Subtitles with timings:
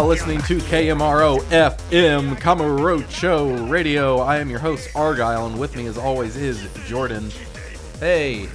[0.00, 4.18] now listening to KMRO FM Kamurocho Radio.
[4.20, 7.30] I am your host Argyle, and with me, as always, is Jordan
[7.98, 8.48] Hey,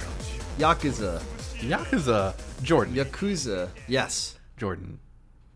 [0.58, 1.22] Yakuza.
[1.60, 2.34] Yakuza.
[2.64, 2.94] Jordan.
[2.94, 3.68] Yakuza.
[3.86, 4.36] Yes.
[4.56, 4.98] Jordan.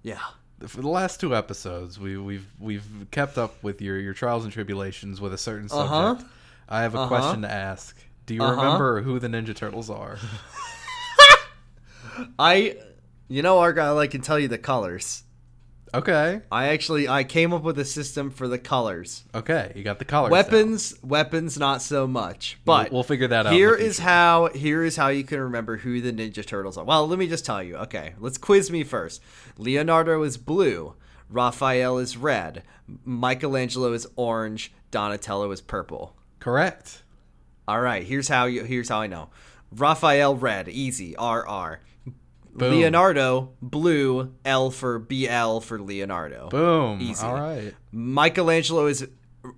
[0.05, 0.21] Yeah.
[0.69, 4.53] For the last two episodes, we, we've we've kept up with your your trials and
[4.53, 5.93] tribulations with a certain subject.
[5.93, 6.25] Uh-huh.
[6.69, 7.09] I have a Uh-huh.
[7.09, 7.97] question to ask.
[8.27, 8.63] Do you Uh-huh.
[8.63, 10.19] remember who the Ninja Turtles are?
[12.39, 12.77] I,
[13.27, 15.25] you know, Argyle, I can tell you the colors.
[15.93, 16.41] Okay.
[16.53, 19.25] I actually, I came up with a system for the colors.
[19.35, 19.73] Okay.
[19.75, 20.31] You got the colors.
[20.31, 22.59] Weapons, weapons, not so much.
[22.65, 24.49] But We'll- we'll figure that out Here is how.
[24.49, 26.85] Here is how you can remember who the Ninja Turtles are.
[26.85, 27.77] Well, let me just tell you.
[27.77, 29.21] Okay, let's quiz me first.
[29.59, 30.95] Leonardo is blue.
[31.29, 32.63] Raphael is red.
[33.05, 34.73] Michelangelo is orange.
[34.91, 36.15] Donatello is purple.
[36.41, 37.03] Correct.
[37.69, 39.29] All right, here's how you here's how I know.
[39.73, 41.81] Raphael red, easy, RR.
[42.55, 42.73] Boom.
[42.73, 46.49] Leonardo blue, L for BL for Leonardo.
[46.49, 47.01] Boom.
[47.01, 47.25] Easy.
[47.25, 47.75] All right.
[47.93, 49.07] Michelangelo is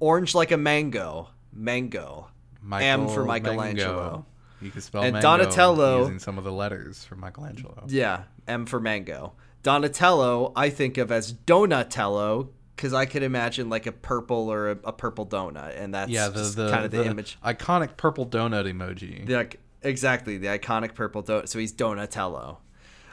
[0.01, 2.29] orange like a mango, mango.
[2.73, 4.03] M for Michelangelo.
[4.03, 4.27] Mango.
[4.61, 7.85] You can spell And mango Donatello- using some of the letters from Michelangelo.
[7.89, 9.33] Yeah, M for mango.
[9.65, 14.79] Donatello, I think of as Donatello because I could imagine like a purple or a,
[14.85, 17.39] a purple donut, and that's Yeah, the the, kind of the, the image.
[17.45, 19.25] iconic purple donut emoji.
[19.27, 21.49] The, like, exactly the iconic purple donut.
[21.49, 22.59] So he's Donatello.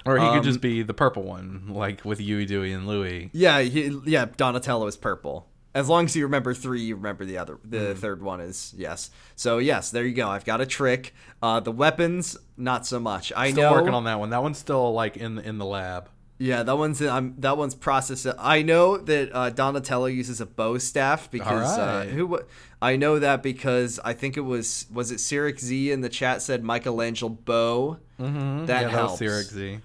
[0.06, 3.30] Or he um, could just be the purple one, like with Huey, Dewey, and Louie.
[3.34, 4.26] Yeah, he, yeah.
[4.38, 5.48] Donatello is purple.
[5.76, 7.60] As long as you remember three, you remember the other.
[7.64, 8.00] The Mm-hmm.
[8.00, 9.12] third one is yes.
[9.36, 10.28] So yes, there you go.
[10.28, 11.14] I've got a trick.
[11.44, 13.32] Uh, the weapons, not so much.
[13.36, 13.78] I Still know.
[13.78, 14.32] working on that one.
[14.32, 16.10] That one's still like in in the lab.
[16.42, 18.26] Yeah, that one's I'm that one's processed.
[18.40, 22.10] I know that uh, Donatello uses a bow staff because uh, Alright.
[22.10, 22.40] who wa-
[22.82, 26.42] I know that because I think it was was it Cyric Z in the chat
[26.42, 27.98] said Michelangelo bow.
[28.20, 28.66] Mm-hmm.
[28.68, 29.20] That yeah, helps.
[29.20, 29.80] that was Z.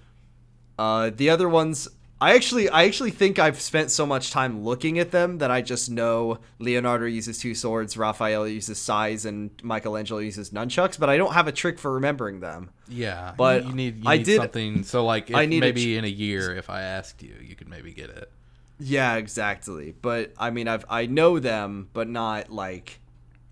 [0.77, 1.87] Uh, the other ones,
[2.19, 5.61] I actually, I actually think I've spent so much time looking at them that I
[5.61, 10.99] just know Leonardo uses two swords, Raphael uses sais, and Michelangelo uses nunchucks.
[10.99, 12.69] But I don't have a trick for remembering them.
[12.87, 14.83] Yeah, But you need you I did- something.
[14.83, 17.55] So like, if I need a maybe in a year, if I asked you, you
[17.55, 18.31] could maybe get it.
[18.79, 19.93] Yeah, exactly.
[20.01, 22.99] But I mean, I've I know them, but not like.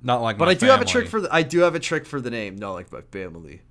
[0.02, 1.34] Not like, But my I do have a trick for the.
[1.34, 2.58] I do have a trick for the name.
[2.58, 3.62] Not like my family.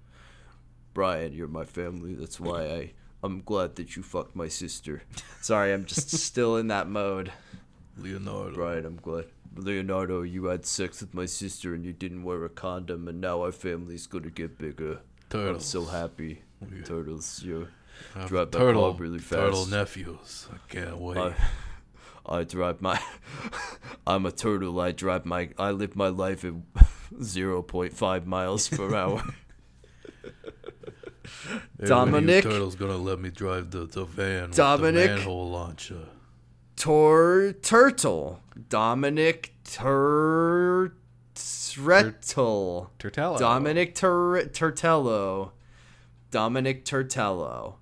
[0.94, 2.14] Brian, you're my family.
[2.14, 2.92] That's why I.
[3.22, 5.02] I'm glad that you fucked my sister.
[5.40, 7.32] Sorry, I'm just still in that mode.
[7.96, 8.56] Leonardo.
[8.56, 9.26] Right, I'm glad.
[9.54, 13.42] Leonardo, you had sex with my sister and you didn't wear a condom, and now
[13.42, 15.00] our family's gonna get bigger.
[15.30, 15.56] Turtles.
[15.56, 16.42] I'm so happy.
[16.60, 16.84] Yeah.
[16.84, 17.68] Turtles, you
[18.26, 19.40] drive my turtle, car really fast.
[19.40, 20.48] turtle nephews.
[20.52, 21.18] I can't wait.
[21.18, 21.34] I,
[22.26, 23.00] I drive my.
[24.06, 24.80] I'm a turtle.
[24.80, 25.50] I drive my.
[25.58, 26.54] I live my life at
[27.14, 29.22] 0.5 miles per hour.
[31.82, 35.50] Hey, when Dominic- turtles gonna let me drive the, the van Dominic- with the manhole
[35.50, 36.06] launcher.
[36.76, 38.40] Tor Turtle.
[38.68, 40.92] Dominic Tur.
[41.34, 42.90] Turtle.
[42.98, 43.38] Turtello.
[43.38, 45.50] Dominic Tur- Turtello.
[46.30, 47.74] Dominic Turtello.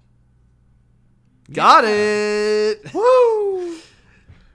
[1.53, 2.78] Got it!
[2.94, 3.77] Woo!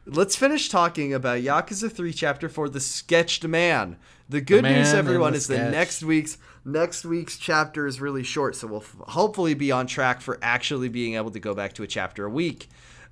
[0.05, 3.97] Let's finish talking about Yakuza 3 Chapter 4 The Sketched Man.
[4.29, 5.71] The good man news everyone the is that sketch.
[5.71, 10.21] next week's next week's chapter is really short, so we'll f- hopefully be on track
[10.21, 12.67] for actually being able to go back to a chapter a week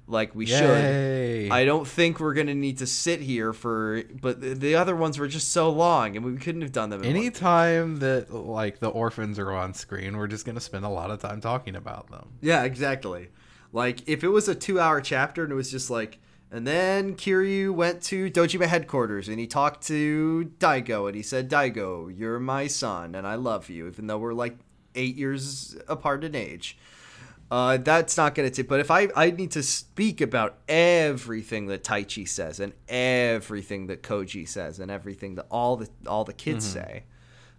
[0.08, 1.44] like we Yay.
[1.46, 1.52] should.
[1.53, 4.96] I don't think we're going to need to sit here for but the, the other
[4.96, 8.34] ones were just so long and we couldn't have done them in one Anytime that
[8.34, 11.75] like the orphans are on screen, we're just gonna spend a lot of time talking
[11.75, 12.30] about them.
[12.42, 13.30] Yeah, exactly.
[13.72, 16.19] Like if it was a two-hour chapter and it was just like,
[16.54, 21.50] and then Kiryu went to Dojima headquarters and he talked to Daigo and he said,
[21.50, 24.56] "Daigo, you're my son and I love you, even though we're like
[24.96, 26.78] eight years apart in age."
[27.52, 28.68] Uh, that's not gonna take.
[28.68, 34.02] But if I I need to speak about everything that Taichi says and everything that
[34.02, 37.04] Koji says and everything that all the all the kids say,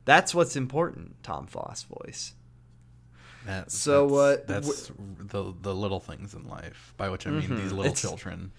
[0.05, 1.23] that's what's important.
[1.23, 2.35] Tom Foss voice.
[3.46, 7.55] That, So, that's, uh, that's the the little things in life, by which I mean
[7.56, 8.52] these little It's- children.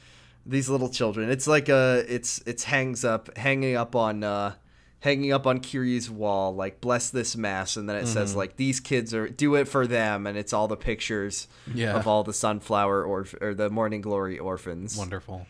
[0.45, 1.29] These little children.
[1.29, 4.53] It's like a it's it's hangs up hanging up on uh
[4.99, 8.79] hanging up on Kiryu's wall, like bless this mess, and then it says like these
[8.79, 11.95] kids are do it for them, and it's all the pictures Yeah.
[11.95, 14.97] of all the sunflower or or the Morning Glory orphans.
[14.97, 15.47] Wonderful.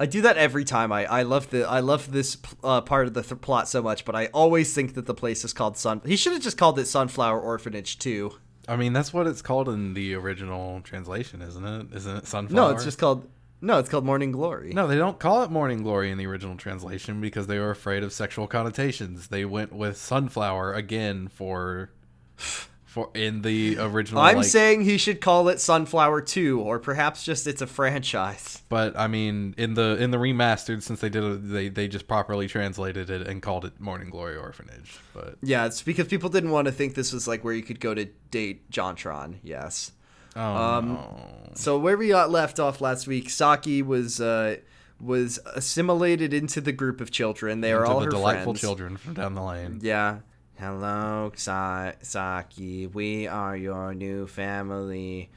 [0.00, 0.92] I do that every time.
[0.92, 4.04] I I love the I love this uh, part of the th- plot so much,
[4.04, 6.02] but I always think that the place is called Sun.
[6.06, 8.32] He should have just called it Sunflower Orphanage too.
[8.68, 11.86] I mean, that's what it's called in the original translation, isn't it?
[11.96, 12.68] Isn't it sunflower?
[12.70, 13.28] No, it's just called
[13.60, 14.72] no, it's called Morning Glory.
[14.72, 18.02] No, they don't call it morning glory in the original translation because they were afraid
[18.02, 19.28] of sexual connotations.
[19.28, 21.90] They went with sunflower again for
[22.36, 24.22] for in the original.
[24.22, 28.62] I'm like- saying he should call it Sunflower 2 or perhaps just it's a franchise.
[28.68, 32.08] but I mean, in the in the remastered, since they did it, they they just
[32.08, 34.98] properly translated it and called it Morning Glory Orphanage.
[35.12, 37.80] But Yeah, it's because people didn't want to think this was like where you could
[37.80, 39.36] go to date Jontron.
[39.42, 39.92] Yes.
[40.38, 41.24] Oh, Um, no.
[41.54, 44.56] So where we got left off last week, Saki was uh
[45.00, 47.60] was assimilated into the group of children.
[47.60, 48.60] They are all the her delightful friends.
[48.60, 49.80] children from down the lane.
[49.82, 50.18] Yeah.
[50.58, 52.86] Hello, Sa- Saki.
[52.88, 55.30] We are your new family.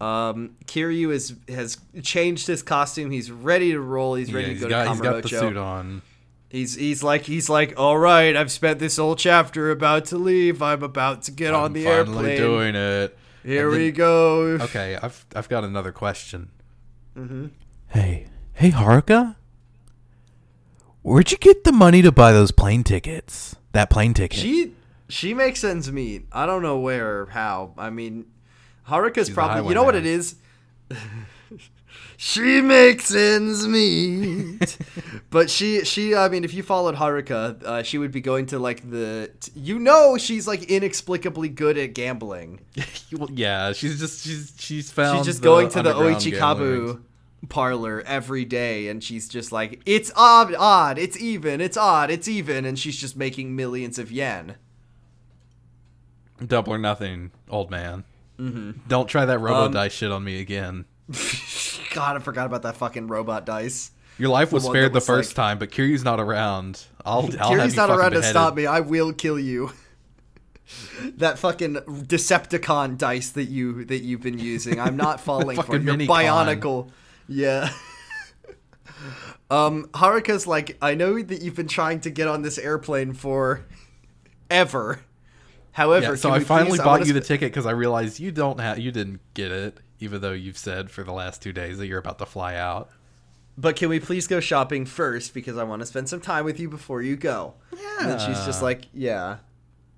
[0.00, 3.10] Um, Kiryu is has changed his costume.
[3.10, 4.14] He's ready to roll.
[4.14, 6.02] He's ready Yeah, to go got, to he's got the suit on.
[6.50, 8.34] He's he's like he's like, all right.
[8.36, 10.60] I've spent this whole chapter about to leave.
[10.62, 12.36] I'm about to get on I'm the finally airplane.
[12.36, 13.18] doing it.
[13.48, 14.40] Here then- we go.
[14.60, 16.50] Okay, I've I've got another question.
[17.16, 17.46] Mm-hmm.
[17.88, 19.36] Hey, hey, Haruka?
[21.00, 23.56] Where'd you get the money to buy those plane tickets?
[23.72, 24.38] That plane ticket.
[24.38, 24.74] She
[25.08, 26.26] she makes ends meet.
[26.30, 27.72] I don't know where or how.
[27.78, 28.26] I mean,
[28.86, 30.34] Haruka's She's probably you know what it is.
[32.16, 34.76] she makes ends meet,
[35.30, 38.58] but she she I mean, if you followed Haruka, uh, she would be going to
[38.58, 42.60] like the you know she's like inexplicably good at gambling.
[43.10, 45.18] Well, yeah, she's just she's she's found.
[45.18, 47.00] She's just going to the Oichikabu
[47.48, 52.26] parlor every day and she's just like it's odd odd it's even it's odd it's
[52.26, 54.56] even and she's just making millions of yen.
[56.44, 58.04] Double or nothing, old man.
[58.38, 58.80] Mm-hmm.
[58.88, 60.84] Don't try that robo Um, dice shit on me again.
[61.94, 63.90] god i forgot about that fucking robot dice.
[64.18, 66.84] Your life was that spared the was first like- time, but Kiryu's not around.
[67.04, 68.66] I'll, I'll Kiryu's not around to stop me.
[68.66, 69.72] I will kill you.
[71.16, 74.78] That fucking decepticon dice that you that you've been using.
[74.78, 76.90] I'm not falling for your bionicle.
[77.26, 77.70] yeah.
[79.50, 83.64] Um haruka's like i know that you've been trying to get on this airplane for
[84.50, 85.00] ever.
[85.72, 88.30] However Yeah, so I finally please- bought wanna you the ticket because I realized you
[88.30, 91.78] don't have you didn't get it, even though you've said for the last two days
[91.78, 92.90] that you're about to fly out.
[93.56, 96.60] but can we please go shopping first because I want to spend some time with
[96.60, 97.54] you before you go.
[97.76, 97.96] Yeah.
[98.00, 99.38] And then she's just like, yeah.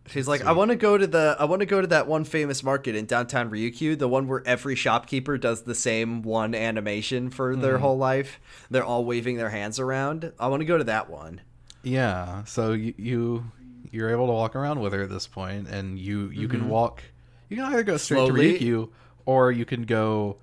[0.06, 2.24] She's like, I want to go to the, I want to go to that one
[2.24, 7.30] famous market in downtown Ryukyu, the one where every shopkeeper does the same one animation
[7.30, 7.82] for their Mm-hmm.
[7.82, 8.40] whole life.
[8.70, 10.32] They're all waving their hands around.
[10.40, 11.42] I want to go to that one.
[11.84, 13.44] Yeah, so you, you
[13.92, 17.02] you're able to walk around with her at this point, and you you can walk.
[17.48, 18.36] You can either go straight Mm-hmm.
[18.36, 18.58] Slowly.
[18.58, 18.88] to Ryukyu,
[19.26, 20.38] or you can go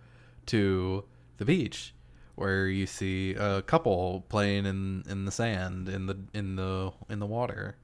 [0.47, 1.03] to
[1.37, 1.93] the beach,
[2.35, 7.19] where you see a couple playing in in the sand in the in the in
[7.19, 7.77] the water.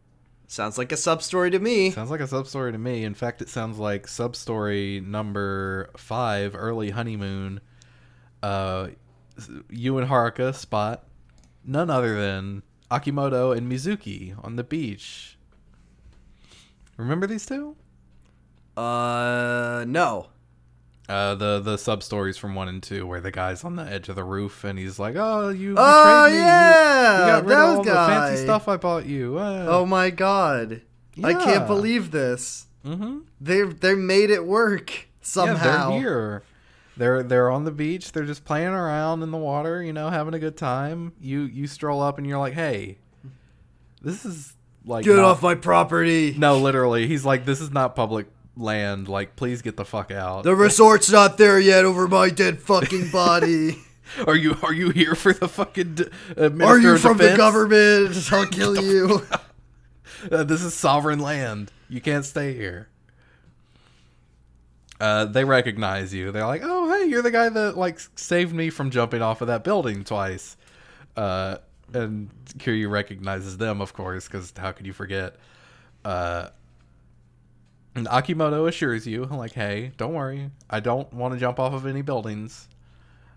[0.47, 1.91] Sounds like a sub story to me.
[1.91, 3.03] Sounds like a sub story to me.
[3.03, 7.59] In fact, it sounds like sub story number five, early honeymoon.
[8.43, 8.89] Uh,
[9.69, 11.05] you and Haruka spot
[11.65, 12.61] none other than
[12.91, 15.37] Akimoto and Mizuki on the beach.
[16.97, 17.75] Remember these two?
[18.77, 20.27] Uh, no.
[21.09, 24.07] Uh, the the sub stories from one and two, where the guy's on the edge
[24.07, 26.37] of the roof and he's like, "Oh, you Oh, betrayed me.
[26.39, 27.91] You- yeah, you, got rid that of all guy.
[27.93, 30.81] the fancy stuff I bought you." Uh, Oh my god.
[31.23, 32.67] I can't believe this.
[32.85, 33.19] mm-hmm.
[33.41, 35.53] They they made it work somehow.
[35.55, 36.43] Yeah, they're here.
[36.95, 38.13] They're they're on the beach.
[38.13, 41.11] They're just playing around in the water, you know, having a good time.
[41.19, 42.97] You you stroll up and you're like, "Hey,
[44.01, 44.53] this is
[44.85, 46.33] like Get not- off my property.
[46.37, 49.07] No, literally, he's like, "This is not public land.
[49.07, 53.11] Like, please get the fuck out." The resort's not there yet over my dead fucking
[53.11, 53.77] body.
[54.27, 56.05] are you are you here for the fucking d-
[56.37, 58.15] uh, Are you from the government?
[58.31, 59.25] I'll kill you.
[60.31, 61.71] Uh, this is sovereign land.
[61.89, 62.87] You can't stay here.
[64.99, 66.31] Uh, they recognize you.
[66.31, 69.47] They're like, "Oh, hey, you're the guy that like saved me from jumping off of
[69.47, 70.55] that building twice."
[71.17, 71.57] Uh,
[71.93, 75.35] and Kiryu recognizes them, of course, because how could you forget?
[76.05, 76.49] Uh,
[77.95, 80.49] and Akimoto assures you, like, "Hey, don't worry.
[80.69, 82.67] I don't want to jump off of any buildings."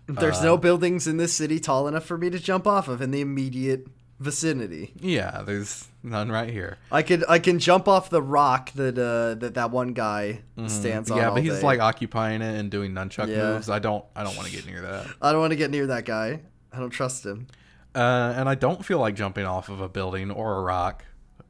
[0.07, 3.01] There's Uh, no buildings in this city tall enough for me to jump off of
[3.01, 3.87] in the immediate
[4.19, 4.93] vicinity.
[4.99, 6.77] Yeah, there's none right here.
[6.91, 11.11] I could I can jump off the rock that uh that that one guy stands
[11.11, 11.17] on.
[11.17, 11.27] Mm-hmm.
[11.27, 11.65] yeah, but he's day.
[11.65, 13.53] like occupying it and doing nunchuck Yeah.
[13.53, 13.69] moves.
[13.69, 14.03] I don't.
[14.15, 15.07] I don't want to get near that.
[15.21, 16.39] I don't want to get near that guy.
[16.73, 17.47] I don't trust him.
[17.93, 21.03] Uh, and I don't feel like jumping off of a building or a rock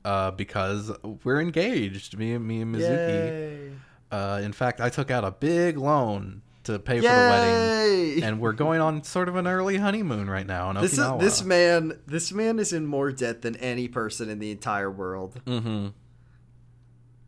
[0.08, 0.90] uh, because
[1.26, 2.18] we're engaged.
[2.18, 3.76] Me and me and Mizuki.
[4.10, 8.40] Uh, in fact, I took out a big loan to pay for the wedding, and
[8.40, 11.20] we're going on sort of an early honeymoon right now in This is Okinawa.
[11.20, 12.00] this man.
[12.08, 15.42] This man is in more debt than any person in the entire world.
[15.46, 15.88] mm-hmm.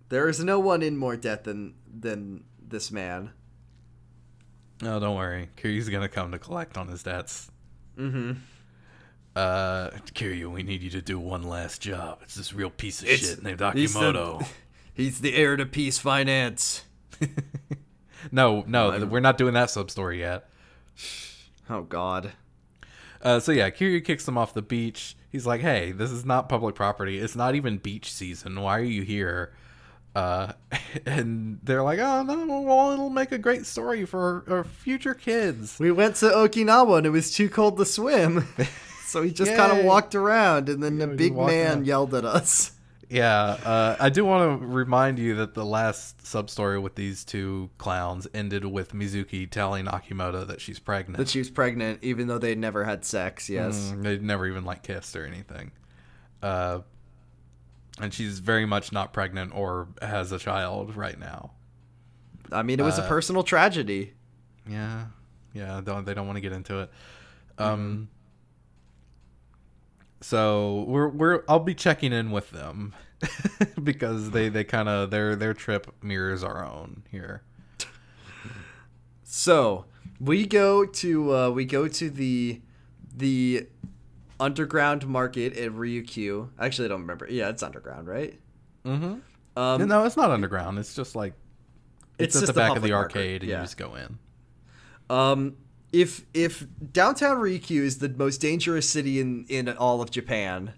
[0.08, 3.32] There is no one in more debt than than this man.
[4.82, 5.50] No, don't worry.
[5.58, 7.52] Kiryu's gonna come to collect on his debts.
[7.98, 8.40] Mm-hmm.
[9.40, 12.20] Uh, Kiryu, we need you to do one last job.
[12.24, 14.46] It's this real piece of It's- shit named he's the- Akimoto.
[14.94, 16.84] He's the heir to peace finance.
[18.34, 20.50] no, no, I'm- we're not doing that sub story yet.
[21.72, 22.32] Oh God.
[23.22, 25.16] Uh, so yeah, Kiryu kicks them off the beach.
[25.32, 27.20] He's like, "Hey, this is not public property.
[27.20, 28.60] It's not even beach season.
[28.60, 29.54] Why are you here?"
[30.16, 30.54] Uh,
[31.06, 35.78] and they're like, "Oh no, well, it'll make a great story for our future kids."
[35.80, 38.48] We went to Okinawa and it was too cold to swim.
[39.10, 41.86] So he just kind of walked around and then Yeah, the big man around.
[41.88, 42.72] yelled at us.
[43.12, 47.26] Yeah, uh, I do want to remind you that the last sub story with these
[47.26, 51.18] two clowns ended with Mizuki telling Akimoto that she's pregnant.
[51.18, 53.94] That she was pregnant even though they'd never had sex, yes.
[53.96, 55.72] Mm, they'd never even like kissed or anything.
[56.44, 56.82] Uh,
[58.00, 61.52] and she's very much not pregnant or has a child right now.
[62.52, 64.14] I mean, it was a Uh, personal tragedy.
[64.70, 65.06] Yeah,
[65.54, 65.82] yeah.
[65.84, 66.92] Don't they don't want to get into it.
[67.58, 68.10] Um.
[70.22, 72.94] So we're we're I'll be checking in with them
[73.84, 77.44] because they they kind of their their trip mirrors our own here.
[79.24, 79.86] So
[80.20, 82.62] we go to uh, we go to the
[83.16, 83.68] the
[84.40, 86.50] underground market at Ryukyu.
[86.60, 87.28] Actually, I don't remember.
[87.30, 88.40] Yeah, it's underground, right?
[88.86, 89.16] Mm-hmm.
[89.56, 90.80] Um, no, it's not underground.
[90.80, 91.34] It's just like
[92.18, 93.58] it's, It's at the the back of the public market, arcade, and yeah.
[93.58, 94.18] you just go in.
[95.10, 95.58] Um,
[95.92, 100.74] if if downtown Ryukyu is the most dangerous city in in all of Japan,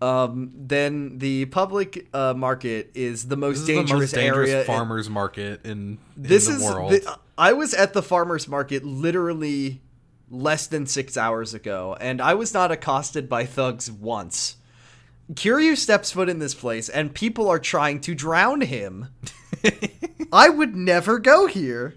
[0.00, 4.50] um, then the public uh, market is the most This is dangerous, the most dangerous
[4.50, 4.64] area.
[4.64, 6.92] farmers market in, this in the is world.
[6.92, 9.80] the- I was at the farmers market literally
[10.30, 14.56] less than six hours ago, and I was not accosted by thugs once.
[15.32, 19.08] Kiryu steps foot in this place, and people are trying to drown him.
[20.32, 21.94] I would never go here.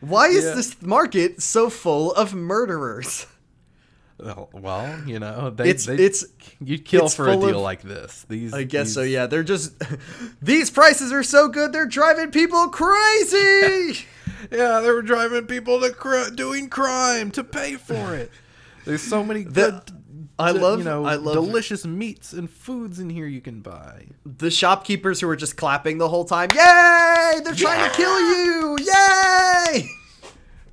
[0.00, 0.54] Why is Yeah.
[0.54, 3.26] this market so full of murderers?
[4.18, 6.24] Well, well, you know, they, It's they, it's
[6.58, 8.24] you'd kill it's for a deal of- like this.
[8.28, 9.26] These, I guess so, yeah.
[9.26, 9.74] They're just
[10.42, 14.04] these prices are so good they're driving people crazy.
[14.50, 18.30] Yeah, they were driving people to cr- doing crime to pay for it.
[18.84, 19.80] There's so many good,
[20.38, 23.60] I d- love you know, I love delicious meats and foods in here you can
[23.60, 24.06] buy.
[24.24, 26.50] the shopkeepers who are just clapping the whole time.
[26.50, 27.40] Yay!
[27.42, 28.76] They're trying to kill you!
[28.80, 29.88] Yay!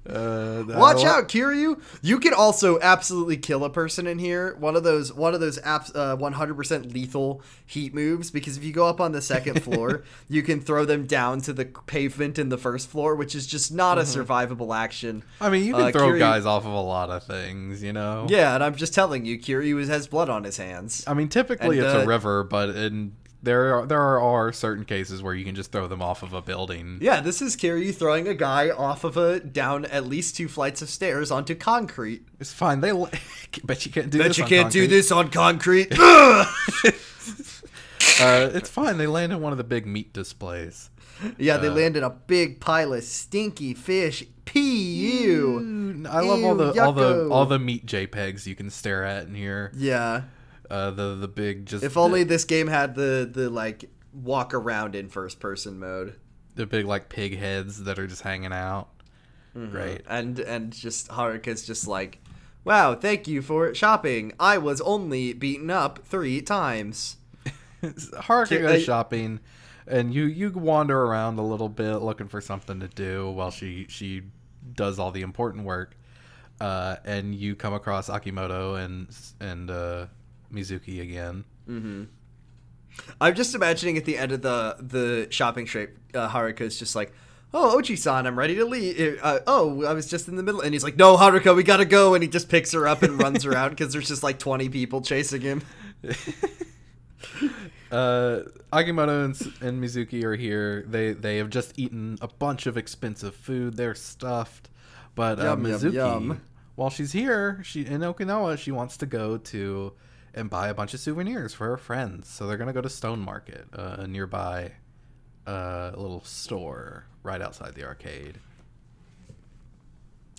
[0.10, 1.80] Uh, Watch out, Kiryu!
[2.02, 4.56] You can also absolutely kill a person in here.
[4.60, 8.30] One of those, one of those apps, uh, 100% lethal heat moves.
[8.30, 11.54] Because if you go up on the second floor, you can throw them down to
[11.54, 15.24] the pavement in the first floor, which is just not a survivable action.
[15.40, 17.94] I mean, you can Uh, throw Kiryu- guys off of a lot of things, you
[17.94, 18.28] know.
[18.30, 21.04] Yeah, and I'm just telling you, Kiryu has blood on his hands.
[21.08, 24.86] I mean, typically And, it's uh, a river, but in there are there are, certain
[24.86, 26.98] cases where you can just throw them off of a building.
[27.02, 30.82] Yeah, this is Kiryu throwing a guy off of a down at least two flights
[30.82, 32.26] of stairs onto concrete.
[32.40, 32.82] It's fine.
[32.82, 32.92] They
[33.64, 34.38] bet you can't do Bet this.
[34.38, 34.96] you on can't do concrete.
[34.96, 35.94] this on concrete.
[38.22, 38.98] Uh, it's fine.
[39.00, 40.92] They land in one of the big meat displays.
[41.38, 44.24] yeah, they Uh, landed a big pile of stinky fish.
[44.46, 44.60] Pu.
[44.60, 49.26] Ooh, I love all the all the all the meat JPEGs you can stare at
[49.26, 49.72] in here.
[49.76, 50.24] Yeah.
[50.74, 54.96] Uh, the the big just If only this game had the the like walk around
[54.96, 56.16] in first person mode.
[56.56, 58.88] the big like pig heads that are just hanging out.
[59.54, 60.02] Great.
[60.08, 62.24] And and just Haruka's just like,
[62.64, 64.34] "Wow, thank you for shopping.
[64.40, 67.18] I was only beaten up 3 times."
[67.84, 69.42] Haruka goes shopping,
[69.86, 73.86] and you you wander around a little bit looking for something to do while she
[73.90, 74.24] she
[74.74, 75.96] does all the important work.
[76.60, 79.08] Uh, and you come across Akimoto and
[79.40, 80.08] and uh,
[80.54, 81.44] Mizuki again.
[83.20, 87.12] I'm just imagining at the end of the the shopping trip, uh, Haruka's just like,
[87.54, 90.74] "Oh, Ochi-san, I'm ready to leave." Uh, oh, I was just in the middle, and
[90.74, 93.44] he's like, "No, Haruka, we gotta go," and he just picks her up and runs
[93.46, 95.62] her out because there's just like 20 people chasing him.
[97.92, 98.42] Uh,
[98.72, 100.84] Akimoto and, and Mizuki are here.
[100.88, 103.78] They they have just eaten a bunch of expensive food.
[103.78, 104.70] They're stuffed,
[105.14, 106.42] but uh, Yum, yum, Mizuki, yum.
[106.74, 109.94] while she's here, she in Okinawa, she wants to go to
[110.34, 112.28] and buy a bunch of souvenirs for her friends.
[112.28, 114.72] So they're gonna go to Stone Market, uh, a nearby
[115.46, 118.40] uh, little store right outside the arcade.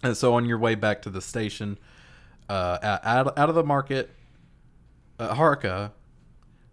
[0.03, 1.79] And so on your way back to the station,
[2.49, 4.11] uh, out, out of the market,
[5.19, 5.93] uh, Haruka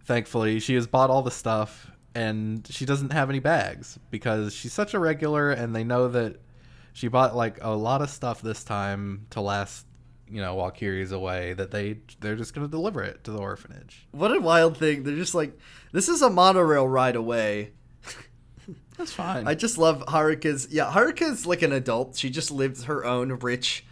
[0.04, 4.72] thankfully, she has bought all the stuff and she doesn't have any bags because she's
[4.72, 6.36] such a regular and they know that
[6.92, 9.86] she bought like a lot of stuff this time to last,
[10.32, 13.38] you know, while Kiri's away that they they're just going to deliver it to the
[13.38, 14.06] orphanage.
[14.12, 15.02] What a wild thing.
[15.02, 15.58] They're just like,
[15.92, 17.72] this is a monorail ride away.
[18.96, 19.46] That's fine.
[19.46, 20.68] I just love Haruka's.
[20.70, 22.16] Yeah, Haruka's like an adult.
[22.16, 23.84] She just lives her own rich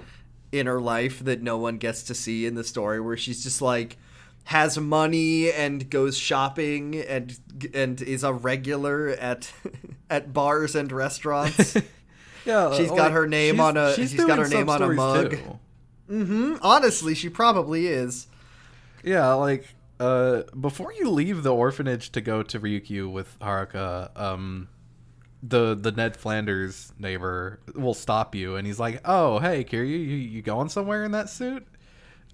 [0.50, 3.98] inner life that no one gets to see in the story, where she's just like
[4.44, 7.38] has money and goes shopping and
[7.74, 9.52] and is a regular at
[10.10, 11.74] at bars and restaurants.
[12.46, 14.88] yeah, she's oh, got her name on a- she's she's got her name on a
[14.88, 15.32] mug.
[15.32, 15.58] too.
[16.10, 18.26] Hmm Honestly, she probably is.
[19.04, 24.68] Yeah, like uh before you leave the orphanage to go to Ryukyu with Haruka, um
[25.42, 30.16] the the Ned Flanders neighbor will stop you and he's like, "Oh, hey, Kiryu, you
[30.16, 31.66] you going somewhere in that suit?"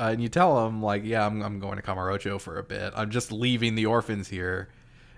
[0.00, 2.92] Uh, and you tell him like, "Yeah, I'm I'm going to Kamurocho for a bit.
[2.96, 4.68] I'm just leaving the orphans here."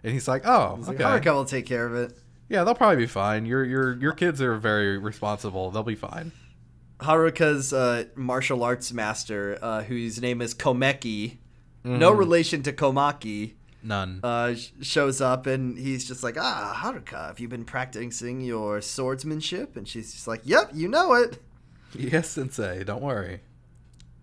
[0.05, 1.05] And he's like, "Oh, It's okay.
[1.05, 2.13] Like, Haruka will take care of it.
[2.49, 3.47] Yeah, they'll probably be fine.
[3.47, 5.71] Your your your kids are very responsible.
[5.71, 6.33] They'll be fine."
[7.01, 11.37] Haruka's uh, martial arts master, uh, whose name is Komeki,
[11.85, 13.53] no relation to Komaki,
[13.83, 14.21] None.
[14.23, 18.81] uh, sh- shows up and he's just like, "Ah, Haruka, have you been practicing your
[18.81, 21.41] swordsmanship?" And she's just like, "Yep, you know it."
[21.95, 23.41] yes, sensei, don't worry.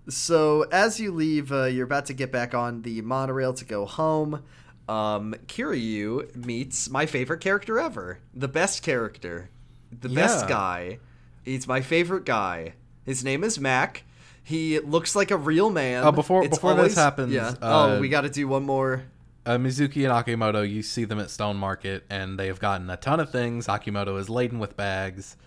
[0.07, 3.85] So as you leave, uh, you're about to get back on the monorail to go
[3.85, 4.43] home.
[4.87, 9.49] Um, Kiryu meets my favorite character ever, the best character,
[9.91, 10.99] the best guy.
[11.45, 12.73] He's my favorite guy.
[13.05, 14.03] His name is Mac.
[14.43, 16.03] He looks like a real man.
[16.03, 17.49] Oh, before- before this happens, yeah.
[17.61, 19.03] uh, oh, we got to do one more.
[19.45, 22.97] uh, Mizuki and Akimoto, you see them at Stone Market, and they have gotten a
[22.97, 23.67] ton of things.
[23.67, 25.37] Akimoto is laden with bags,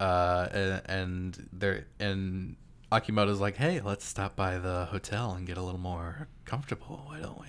[0.00, 0.48] uh,
[0.86, 2.56] and, they're and
[2.90, 7.20] Akimoto's like, "Hey, let's stop by the hotel and get a little more comfortable, why
[7.20, 7.46] don't we?"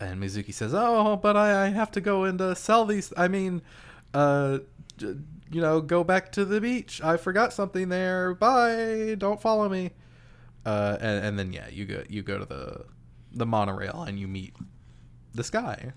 [0.00, 3.12] And Mizuki says, "Oh, but I, I have to go and uh, sell these.
[3.18, 3.60] I mean,
[4.14, 4.58] uh,
[5.50, 7.00] you know, go back to the beach.
[7.02, 8.34] I forgot something there.
[8.34, 9.16] Bye.
[9.18, 9.90] Don't follow me."
[10.64, 12.84] Uh, and, and then yeah, you go you go to the
[13.32, 14.54] the monorail and you meet
[15.34, 15.92] this guy.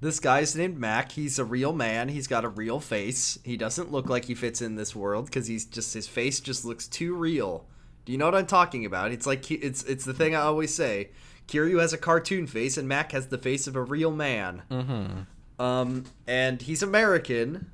[0.00, 1.12] This guy's named Mac.
[1.12, 2.08] He's a real man.
[2.08, 3.38] He's got a real face.
[3.44, 6.64] He doesn't look like he fits in this world because he's just his face just
[6.64, 7.66] looks too real.
[8.04, 9.10] Do you know what I'm talking about?
[9.10, 11.10] It's like it's it's the thing I always say.
[11.48, 14.62] Kiryu has a cartoon face and Mac has the face of a real man.
[14.70, 15.62] Mm-hmm.
[15.62, 17.70] Um, and he's American,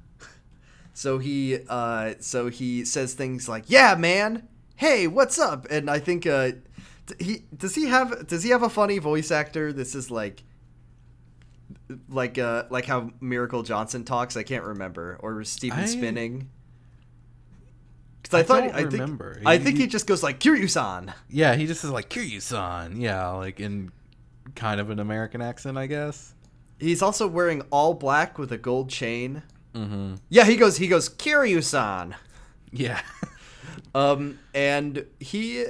[0.94, 4.48] so he uh, so he says things like, "Yeah, man.
[4.76, 6.52] Hey, what's up?" And I think uh,
[7.18, 9.72] he does he have does he have a funny voice actor?
[9.72, 10.42] This is like
[12.08, 14.36] like uh like how Miracle Johnson talks.
[14.36, 16.48] I can't remember or Steven I- Spinning.
[18.22, 19.42] Because I, I thought don't I think remember.
[19.44, 21.12] I He- think he just goes like Kiryu-san.
[21.28, 23.00] Yeah, he just says like Kiryu-san.
[23.00, 23.90] Yeah, like in
[24.54, 26.32] kind of an American accent, I guess.
[26.78, 29.42] He's also wearing all black with a gold chain.
[29.74, 30.14] Mm-hmm.
[30.28, 32.14] Yeah, he goes he goes Kiryu-san.
[32.70, 33.00] Yeah.
[33.94, 35.66] Um, and he,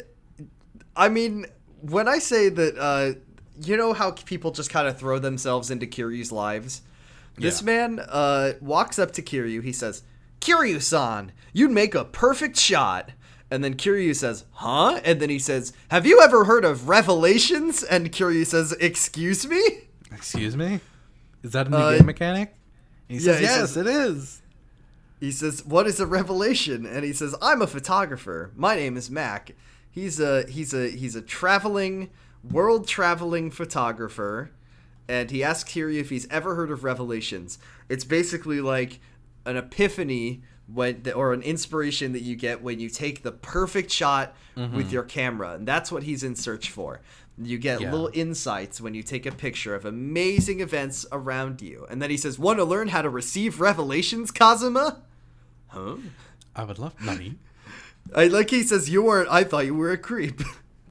[0.94, 1.46] I mean,
[1.80, 3.18] when I say that, uh,
[3.60, 6.82] you know how people just kind of throw themselves into Kiryu's lives?
[7.36, 7.66] This Yeah.
[7.66, 9.62] man uh, walks up to Kiryu.
[9.64, 10.04] He says,
[10.40, 13.10] Kiryu san, you'd make a perfect shot.
[13.50, 15.00] And then Kiryu says, huh?
[15.04, 17.82] And then he says, have you ever heard of Revelations?
[17.82, 19.62] And Kiryu says, excuse me?
[20.12, 20.78] Excuse me.
[21.42, 22.54] Is that a new Uh, game mechanic?
[23.12, 24.42] He yeah, he "Yes, says- it is."
[25.20, 28.50] He says, "What is a revelation?" And he says, "I'm a photographer.
[28.56, 29.52] My name is Mac.
[29.90, 32.10] He's a he's a he's a traveling
[32.42, 34.50] world traveling photographer."
[35.08, 37.58] And he asks Kiryu if he's ever heard of revelations.
[37.88, 39.00] It's basically like
[39.44, 44.34] an epiphany when or an inspiration that you get when you take the perfect shot
[44.56, 44.74] mm-hmm.
[44.74, 47.00] with your camera, and that's what he's in search for.
[47.38, 47.90] You get Yeah.
[47.90, 51.86] little insights when you take a picture of amazing events around you.
[51.90, 55.02] And then he says, Want to learn how to receive revelations, Kazuma?
[55.68, 55.96] Huh?
[56.54, 57.36] I would love money.
[58.14, 60.42] I like he says, You weren't, I thought you were a creep.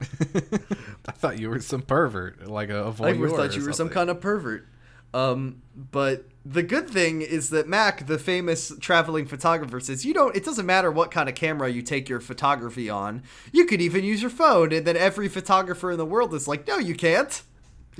[1.06, 3.32] I thought you were some pervert, like a, a voyeur.
[3.32, 4.66] I thought you were some kind of pervert.
[5.14, 10.34] Um, but the good thing is that Mac, the famous traveling photographer, says you don't.
[10.34, 13.22] It doesn't matter what kind of camera you take your photography on.
[13.52, 16.66] You could even use your phone, and then every photographer in the world is like,
[16.66, 17.42] "No, you can't."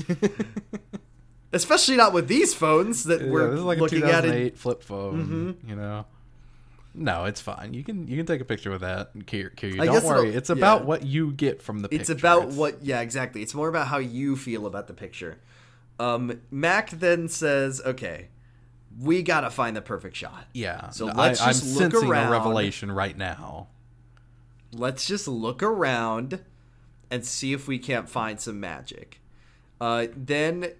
[1.52, 4.24] Especially not with these phones that Yeah, we're this is like a looking at.
[4.24, 4.30] Mm-hmm.
[4.30, 5.56] 2008 flip phone.
[5.66, 6.06] You know.
[6.94, 7.72] No, it's fine.
[7.72, 9.14] You can you can take a picture with that.
[9.14, 9.80] Kiryu, Kiryu.
[9.80, 10.34] I don't worry.
[10.34, 10.86] It's about yeah.
[10.86, 12.00] what you get from the picture.
[12.00, 13.40] It's about what, yeah, exactly.
[13.42, 15.38] It's more about how you feel about the picture.
[16.02, 18.28] Um, Mac then says, "Okay,
[18.98, 20.46] we gotta find the perfect shot.
[20.52, 20.90] Yeah.
[20.90, 22.28] So let's I, just I'm look sensing around.
[22.28, 23.68] a revelation right now.
[24.72, 26.42] Let's just look around
[27.10, 29.20] and see if we can't find some magic."
[29.80, 30.72] Uh, then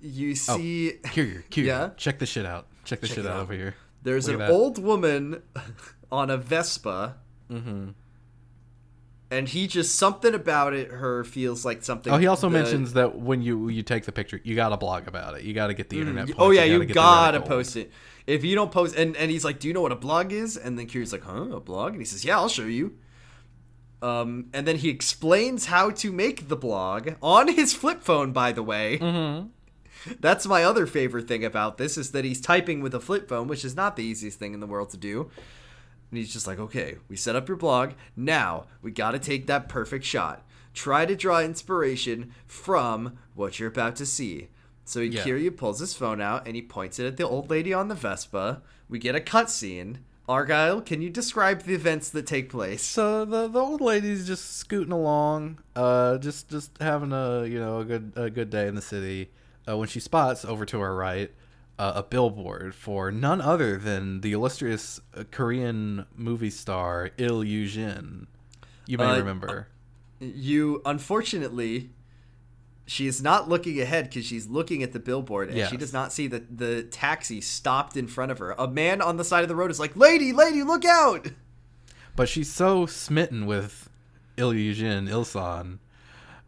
[0.00, 1.90] you see Kiryu, Kiryu, Yeah?
[1.96, 2.66] check the shit out.
[2.84, 3.40] Check the Check shit out, out.
[3.42, 3.74] over here.
[4.02, 5.42] there's Look an old woman
[6.12, 7.16] on a Vespa.
[7.50, 7.90] Mm-hmm.
[9.32, 10.90] And he just something about it.
[10.90, 12.12] Her feels like something.
[12.12, 15.08] Oh, he also mentions that when you you take the picture, you got to blog
[15.08, 15.42] about it.
[15.44, 16.28] You got to get the internet.
[16.28, 16.46] You- Points.
[16.46, 17.90] oh yeah, you gotta get the gotta post it.
[18.26, 20.56] If you don't post, and, and he's like, "Do you know what a blog is?"
[20.56, 22.96] And then Kiryu's like, "Huh, a blog?" And he says, "Yeah, I'll show you."
[24.02, 28.32] Um, and then he explains how to make the blog on his flip phone.
[28.32, 30.12] By the way, Mm-hmm.
[30.20, 33.46] that's my other favorite thing about this is that he's typing with a flip phone,
[33.48, 35.30] which is not the easiest thing in the world to do.
[36.12, 37.92] And he's just like, okay, we set up your blog.
[38.14, 40.42] Now we got to take that perfect shot.
[40.74, 44.48] Try to draw inspiration from what you're about to see.
[44.84, 45.22] So Yeah.
[45.22, 47.94] Kiryu pulls his phone out and he points it at the old lady on the
[47.94, 48.60] Vespa.
[48.90, 50.00] We get a cutscene.
[50.28, 52.82] Argyle, can you describe the events that take place?
[52.82, 57.78] So the the old lady's just scooting along, uh, just just having a you know
[57.80, 59.30] a good a good day in the city.
[59.66, 61.30] Uh, when she spots over to her right
[61.82, 67.66] uh, a billboard for none other than the illustrious uh, Korean movie star Il Yu
[67.66, 68.28] Jin.
[68.86, 69.66] You may Uh, remember.
[70.20, 71.90] You, unfortunately,
[72.86, 76.12] she is not looking ahead because she's looking at the billboard and she does not
[76.12, 78.52] see that the taxi stopped in front of her.
[78.56, 81.32] A man on the side of the road is like, "Lady, lady, look out!"
[82.14, 83.88] But she's so smitten with
[84.36, 85.78] Il Yu Jin, Ilsan,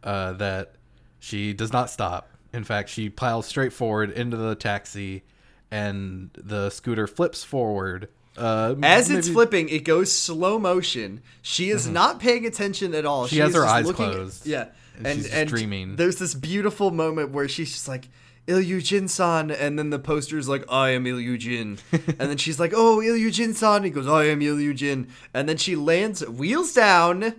[0.03, 0.75] uh, that
[1.19, 2.29] she does not stop.
[2.55, 5.23] In fact, she piles straight forward into the taxi,
[5.71, 8.09] and the scooter flips forward.
[8.37, 11.21] Uh, As it's flipping, it goes slow motion.
[11.41, 13.25] She is not paying attention at all.
[13.25, 13.35] Mm-hmm.
[13.35, 15.95] She has her eyes looking- closed, Yeah, and she's just dreaming.
[15.95, 18.07] There's this beautiful moment where she's just like.
[18.47, 21.79] Il Jin-san, and then the poster's like, I am Il Jin.
[21.91, 23.83] and then she's like, oh, Il Jin-san.
[23.83, 25.07] He goes, I am Il Jin.
[25.33, 27.33] And then she lands, wheels down,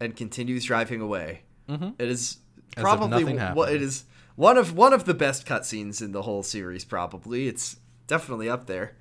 [0.00, 1.42] and continues driving away.
[1.68, 2.38] It is
[2.74, 2.80] Mm-hmm.
[2.82, 3.82] probably what it happened.
[3.82, 4.04] is
[4.36, 6.84] one of one of the best cutscenes in the whole series.
[6.84, 8.96] Probably it's definitely up there.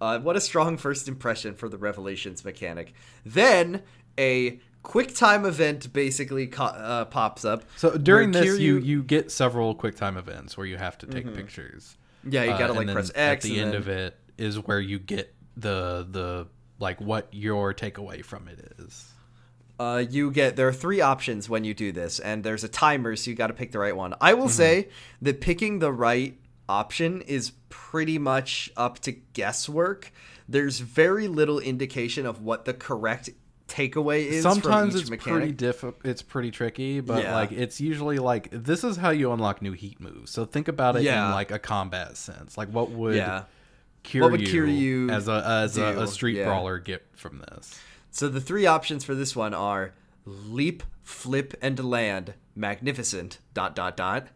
[0.00, 2.92] Uh, what a strong first impression for the Revelations mechanic.
[3.24, 3.82] Then
[4.18, 7.64] a quick time event basically co- uh, pops up.
[7.76, 11.32] So during this, you Kiryu- you get several QuickTime events where you have to take
[11.34, 11.96] pictures.
[12.28, 13.44] yeah you Uh, gotta and like press At X.
[13.44, 16.46] the and end then- of it is where you get the the
[16.80, 19.13] like what your takeaway from it is.
[19.78, 23.16] Uh, you get there are three options when you do this, and there's a timer,
[23.16, 24.14] so you got to pick the right one.
[24.20, 24.88] I will say
[25.22, 30.12] that picking the right option is pretty much up to guesswork.
[30.48, 33.30] There's very little indication of what the correct
[33.66, 34.42] takeaway is.
[34.42, 35.40] Sometimes it's mechanic.
[35.40, 35.84] pretty diff.
[36.04, 37.34] It's pretty tricky, but Yeah.
[37.34, 40.30] like it's usually like this is how you unlock new heat moves.
[40.30, 41.26] So think about it Yeah.
[41.28, 42.58] in like a combat sense.
[42.58, 43.44] Like what would Yeah.
[44.04, 47.80] Kiryu, What would Kiryu as a as a, a street brawler get from this?
[48.14, 49.92] So the three options for this one are
[50.24, 52.34] leap, flip, and land.
[52.54, 53.38] Magnificent.
[53.54, 54.28] Dot dot dot.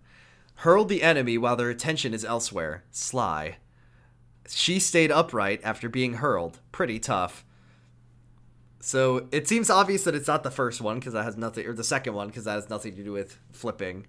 [0.57, 2.83] Hurl the enemy while their attention is elsewhere.
[2.91, 3.59] Sly.
[4.49, 6.59] She stayed upright after being hurled.
[6.73, 7.45] Pretty tough.
[8.81, 11.73] So it seems obvious that it's not the first one because that has nothing, or
[11.73, 14.09] the second one because that has nothing to do with flipping.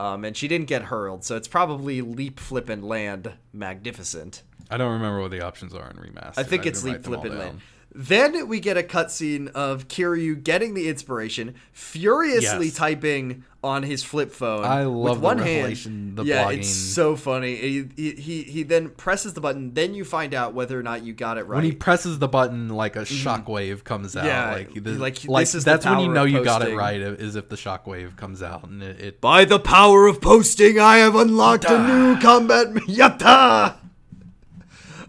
[0.00, 3.34] Um, and she didn't get hurled, so it's probably leap, flip, and land.
[3.52, 4.42] Magnificent.
[4.68, 6.38] I don't remember what the options are in remastered.
[6.38, 7.38] I think it's Leap, Flip, and.
[7.38, 7.60] Land.
[7.98, 12.74] Then we get a cutscene of Kiryu getting the inspiration, furiously Yes.
[12.74, 14.66] typing on his flip phone.
[14.66, 16.18] I with love the one hand.
[16.18, 16.58] the yeah, blogging.
[16.58, 17.56] it's so funny.
[17.56, 19.72] He, he he he then presses the button.
[19.72, 21.56] Then you find out whether or not you got it right.
[21.56, 24.24] When he presses the button, like a shockwave comes out.
[24.24, 24.28] Mm-hmm.
[24.28, 26.76] Yeah, like, the, like, like, this is the that's when you know you got it
[26.76, 27.00] right.
[27.00, 30.98] Is if the shockwave comes out and it, it By the power of posting, I
[30.98, 32.66] have unlocked a new combat.
[32.74, 33.76] Yatta!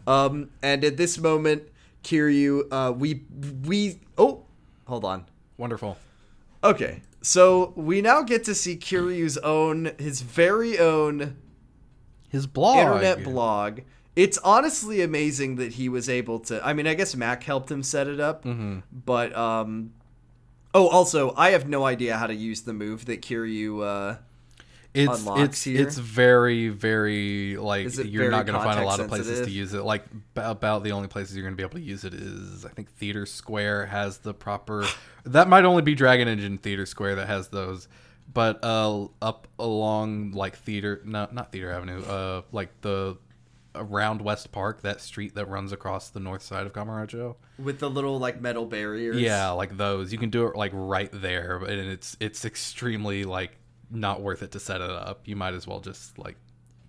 [0.08, 1.64] Um, and at this moment,
[2.08, 3.24] Kiryu, uh, we
[3.66, 4.46] we oh,
[4.86, 5.26] hold on.
[5.58, 5.98] wonderful.
[6.64, 11.36] Okay, so we now get to see Kiryu's own, his very own
[12.30, 13.80] His blog, internet blog.
[14.16, 16.66] It's honestly amazing that he was able to.
[16.66, 18.80] I mean, I guess Mac helped him set it up, Mm-hmm.
[19.06, 19.92] but um.
[20.74, 23.84] Oh, also, I have no idea how to use the move that Kiryu.
[23.84, 24.18] Uh,
[24.94, 25.82] It's it's here?
[25.82, 29.52] it's very very like you're very not going to find a lot of places to
[29.52, 29.84] use it.
[29.84, 32.66] Like b- about the only places you're going to be able to use it is
[32.66, 34.86] I think Theater Square has the proper.
[35.26, 37.88] that might only be Dragon Engine Theater Square that has those,
[38.34, 43.18] but uh up along like Theater no not Theater Avenue uh like the
[43.76, 47.36] around West Park that street that runs across the north side of Kamurocho.
[47.60, 49.18] with the little like metal barriers.
[49.18, 50.12] Yeah, like those.
[50.12, 53.58] You can do it like right there, and it's it's extremely like
[53.90, 55.22] not worth it to set it up.
[55.26, 56.36] You might as well just like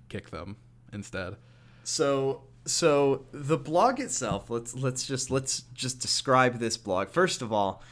[0.08, 0.56] kick them
[0.92, 1.36] instead.
[1.84, 7.10] So so the blog itself, let's let's just let's just describe this blog.
[7.10, 7.82] First of all,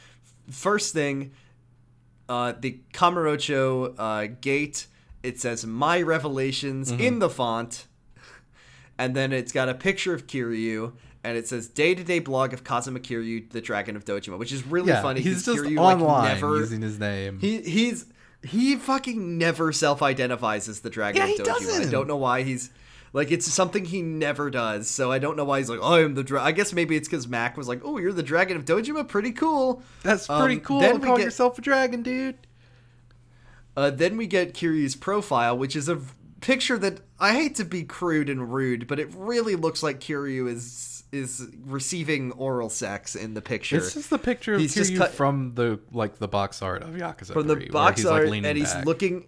[0.49, 1.31] first thing,
[2.29, 4.87] uh, the Kamurocho uh, gate
[5.23, 7.01] it says "My Revelations" Mm-hmm.
[7.01, 7.87] in the font,
[8.97, 10.93] and then it's got a picture of Kiryu.
[11.23, 14.89] And it says day-to-day blog of Kazuma Kiryu, the Dragon of Dojima, which is really
[14.89, 15.19] yeah, funny.
[15.19, 17.39] He's just Kiryu, like, online never, using his name.
[17.39, 18.05] he he's
[18.43, 21.49] he fucking never self-identifies as the Dragon Yeah, of he Dojima.
[21.49, 21.91] I doesn't.
[21.91, 22.69] don't know why he's
[23.13, 24.89] like it's something he never does.
[24.89, 26.23] So I don't know why he's like oh, I am the.
[26.23, 26.45] dragon.
[26.47, 29.31] I guess maybe it's because Mac was like, "Oh, you're the Dragon of Dojima, pretty
[29.31, 30.79] cool." That's Um, pretty cool.
[30.81, 32.35] then we Call get- yourself a dragon, dude.
[33.75, 35.99] Uh, then we get Kiryu's profile, which is a
[36.41, 40.49] picture that I hate to be crude and rude, but it really looks like Kiryu
[40.51, 43.77] is is receiving oral sex in the picture.
[43.77, 46.89] It's just the picture of He's just cut- from the like the box art of
[46.89, 48.85] Yakuza from the 3, where box he's, art, like, and he's back.
[48.85, 49.27] looking.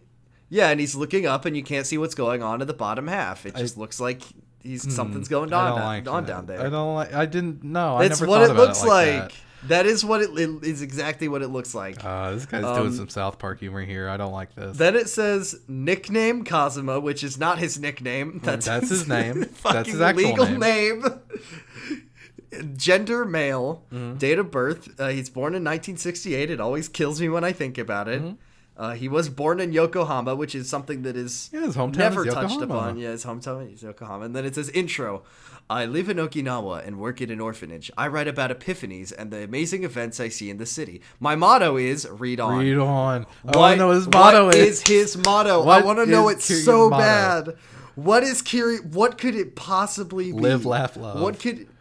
[0.50, 3.08] Yeah, and he's looking up, and you can't see what's going on in the bottom
[3.08, 3.46] half.
[3.46, 4.24] It just looks like
[4.62, 6.60] he's hmm, something's going on, down, like on down there.
[6.62, 7.14] I don't like.
[7.14, 7.64] I didn't.
[7.64, 9.20] No, I never what thought it looks it like.
[9.20, 9.34] like.
[9.68, 12.04] That is what it, it is exactly what it looks like.
[12.04, 14.08] Uh, this guy's Um, doing some South Park humor here.
[14.10, 14.78] I don't like this.
[14.78, 18.40] Then it says nickname Kazuma, which is not his nickname.
[18.44, 19.46] That's, that's his name.
[19.64, 21.02] That's his actual legal name.
[21.02, 22.76] name.
[22.76, 24.18] Gender male, Mm-hmm.
[24.18, 25.00] date of birth.
[25.00, 26.50] Uh, he's born in 1968.
[26.50, 28.22] It always kills me when I think about it.
[28.22, 28.34] Mm-hmm.
[28.80, 32.26] Uh, he was born in Yokohama, which is something that is Yeah, his hometown never
[32.26, 32.98] is touched upon.
[32.98, 34.24] Yeah, his hometown is Yokohama.
[34.24, 35.24] And then it says intro.
[35.70, 37.92] I live in Okinawa and work in an orphanage.
[37.98, 41.02] I write about epiphanies and the amazing events I see in the city.
[41.20, 42.60] My motto is read on.
[42.60, 43.26] Read on.
[43.46, 44.82] I What- to know what his motto what is.
[44.88, 45.68] his motto?
[45.68, 47.02] I want to know is it Kiryu's so motto?
[47.04, 47.56] bad.
[47.96, 48.78] What is Kiri?
[48.78, 50.40] What could it possibly be?
[50.40, 51.20] Live, laugh, love.
[51.20, 51.68] What could?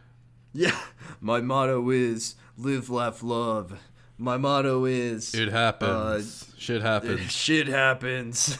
[0.52, 0.76] Yeah,
[1.20, 3.78] my motto is live, laugh, love.
[4.18, 6.52] My motto is It happens.
[6.58, 7.20] Shit happens.
[7.32, 8.58] shit happens.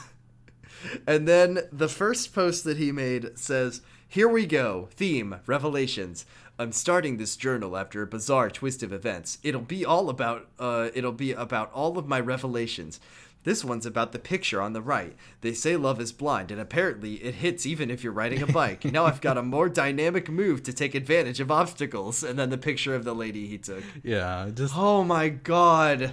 [1.07, 4.89] and then the first post that he made says, Here we go.
[4.93, 6.25] Theme Revelations.
[6.61, 9.39] I'm starting this journal after a bizarre twist of events.
[9.43, 13.01] It'll be all about uh it'll be about all of my revelations.
[13.49, 15.17] This one's about the picture on the right.
[15.41, 18.85] They say love is blind, and apparently it hits even if you're riding a bike.
[18.85, 22.23] now I've got a more dynamic move to take advantage of obstacles.
[22.23, 23.83] And then the picture of the lady he took.
[24.03, 26.13] Yeah, just Oh my god.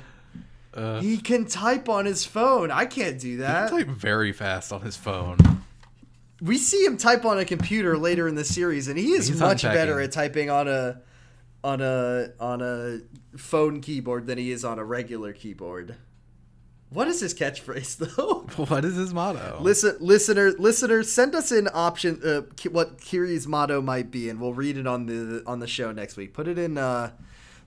[0.74, 2.71] uh, He can type on his phone.
[2.71, 3.69] I can't do he that.
[3.69, 5.38] type very fast on his phone.
[6.41, 9.41] we see him type on a computer later in the series, and he is He's
[9.41, 9.76] much unpacking.
[9.82, 11.02] better at typing on a
[11.65, 13.00] on a on a
[13.38, 15.95] phone keyboard than he is on a regular keyboard.
[16.95, 18.47] What is his catchphrase though?
[18.65, 19.60] What is his motto?
[19.62, 24.39] Listen, listener, listeners, send us an option uh, ki- what Kiri's motto might be, and
[24.39, 26.34] we'll read it on the on the show next week.
[26.34, 27.12] Put it in, uh,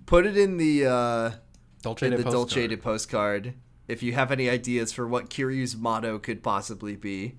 [0.07, 1.31] put it in the uh,
[1.83, 2.33] Dolce in the postcard.
[2.33, 3.55] Dolce de postcard.
[3.87, 7.37] If you have any ideas for what Kiri's motto could possibly be,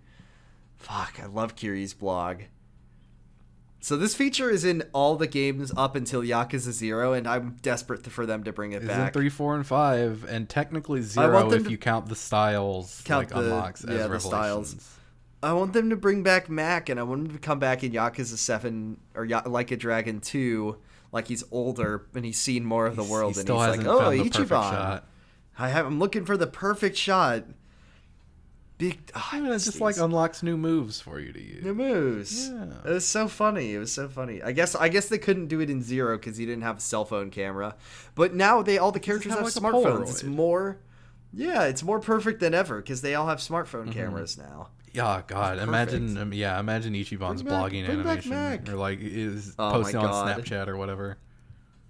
[0.78, 2.44] fuck, I love Kiri's blog.
[3.82, 8.06] So this feature is in all the games up until Yakuza Zero, and I'm desperate
[8.06, 9.08] for them to bring it It's back.
[9.08, 13.30] in three, four, and five, and technically zero if you count the styles count like
[13.30, 14.96] the- unlocks yeah, as the styles.
[15.42, 17.94] I want them to bring back Mac, and I want him to come back in
[17.94, 20.78] Yakuza Seven or Ya- Like a Dragon Two,
[21.14, 23.86] like he's older and he's seen more of the He's- world, he and he's like,
[23.86, 25.08] "Oh, Ichiban, shot.
[25.58, 25.86] I have.
[25.86, 27.46] I'm looking for the perfect shot."
[28.80, 28.98] Big,
[29.34, 31.64] Yeah, it's just like unlocks new moves for you to use.
[31.64, 32.50] new moves.
[32.50, 32.64] Yeah.
[32.86, 33.74] It was so funny.
[33.76, 34.42] It was so funny.
[34.42, 36.80] I guess I guess they couldn't do it in Zero because he didn't have a
[36.82, 37.76] cell phone camera,
[38.16, 40.10] but now they all the characters have have like smartphones.
[40.10, 40.80] It's more.
[41.34, 43.92] Yeah, it's more perfect than ever because they all have smartphone Mm-hmm.
[43.92, 44.70] cameras now.
[44.94, 48.34] Yeah, God, imagine, um, yeah, imagine Ichiban's back- blogging animation
[48.70, 51.18] or like is Oh posting on Snapchat or whatever.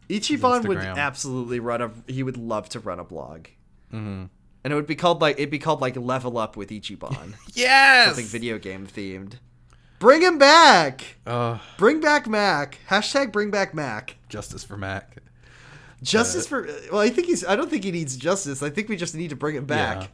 [0.09, 1.91] Ichiban would absolutely run a.
[2.07, 3.45] He would love to run a blog,
[3.93, 4.25] Mm-hmm.
[4.63, 8.07] And it would be called like it'd be called like Level Up with Ichiban, Yes.
[8.07, 9.33] something video game themed.
[9.99, 11.17] Bring him back.
[11.27, 12.79] Uh, Bring back Mac.
[12.89, 14.15] Hashtag Bring back Mac.
[14.29, 15.17] justice for Mac.
[16.01, 16.69] Justice for.
[16.91, 17.43] Well, I think he's.
[17.45, 18.63] I don't think he needs justice.
[18.63, 20.03] I think we just need to bring him back.
[20.03, 20.07] Yeah.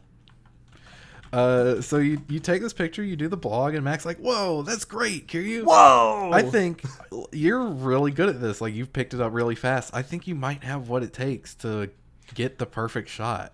[1.32, 4.62] Uh, so you you take this picture, you do the blog, and Mac's like, "Whoa,
[4.64, 6.32] that's great, Kiryu." Whoa!
[6.34, 6.82] I think
[7.32, 8.62] you're really good at this.
[8.62, 9.94] Like you've picked it up really fast.
[9.94, 11.90] I think you might have what it takes to
[12.34, 13.54] get the perfect shot.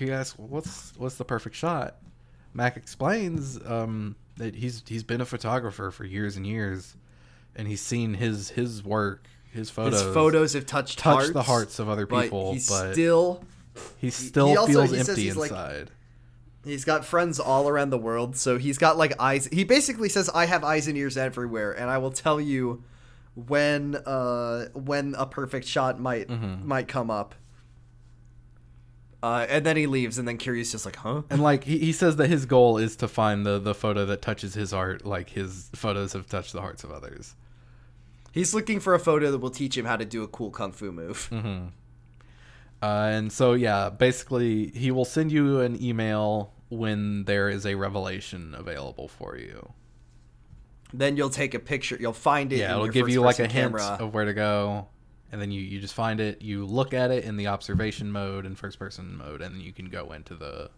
[0.00, 1.96] You ask, "What's what's the perfect shot?"
[2.52, 6.96] Mac explains um, that he's he's been a photographer for years and years,
[7.56, 11.42] and he's seen his his work, his photos, his photos have touched touch hearts, the
[11.42, 13.44] hearts of other but people, he's but still.
[13.98, 15.90] he still he also- feels he empty he's like- inside.
[16.64, 19.46] He's got friends all around the world, so he's got like eyes.
[19.52, 22.82] He basically says, "I have eyes and ears everywhere, and I will tell you
[23.34, 26.66] when uh when a perfect shot might Mm-hmm.
[26.66, 27.34] might come up."
[29.24, 31.92] Uh, and then he leaves, and then Kiryu's just like, "Huh?" And like he, he
[31.92, 35.30] says that his goal is to find the the photo that touches his heart, like
[35.30, 37.34] his photos have touched the hearts of others.
[38.32, 40.72] He's looking for a photo that will teach him how to do a cool kung
[40.72, 41.30] fu move.
[41.32, 41.66] Uh,
[42.82, 48.54] and so yeah, basically he will send you an email when there is a revelation
[48.54, 49.72] available for you.
[50.92, 51.96] Then you'll take a picture.
[51.98, 52.58] You'll find it.
[52.58, 54.88] Yeah, it'll give you like a first-person hint of where to go,
[55.34, 56.40] and then you you just find it.
[56.40, 59.72] You look at it in the observation mode and first person mode, and then you
[59.72, 60.70] can go into the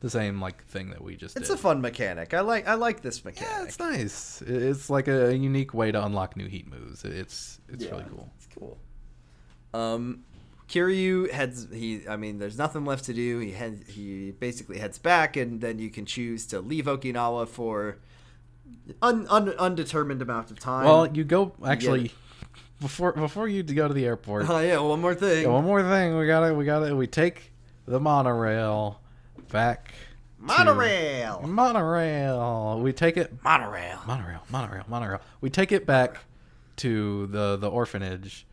[0.00, 1.54] the same like thing that we just It's did.
[1.54, 2.34] a fun mechanic.
[2.34, 2.68] I like.
[2.68, 3.50] I like this mechanic.
[3.50, 4.42] yeah, it's nice.
[4.46, 7.04] It's like a unique way to unlock new heat moves.
[7.04, 8.28] It- It's it's really cool.
[8.36, 8.78] It's cool.
[9.74, 10.24] Um,
[10.68, 11.68] Kiryu heads.
[11.72, 12.06] He.
[12.08, 13.38] I mean, there's nothing left to do.
[13.38, 13.88] He heads.
[13.88, 17.98] He basically heads back, and then you can choose to leave Okinawa for
[19.00, 20.84] un, un, undetermined amount of time.
[20.84, 22.12] Well, you go actually
[22.82, 24.50] before before you go to the airport.
[24.50, 24.78] Oh yeah.
[24.78, 25.42] One more thing.
[25.44, 27.52] Yeah, one more thing, we gotta, we gotta, we take
[27.86, 29.00] the monorail
[29.50, 29.88] back.
[29.88, 29.94] to-
[30.44, 31.42] Monorail.
[31.46, 32.80] monorail.
[32.82, 33.32] We take it.
[33.44, 34.00] Monorail.
[34.06, 34.40] Monorail.
[34.50, 34.84] Monorail.
[34.88, 35.20] Monorail.
[35.40, 36.18] We take it back
[36.76, 38.44] to the the orphanage,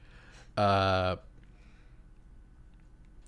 [0.58, 1.16] uh,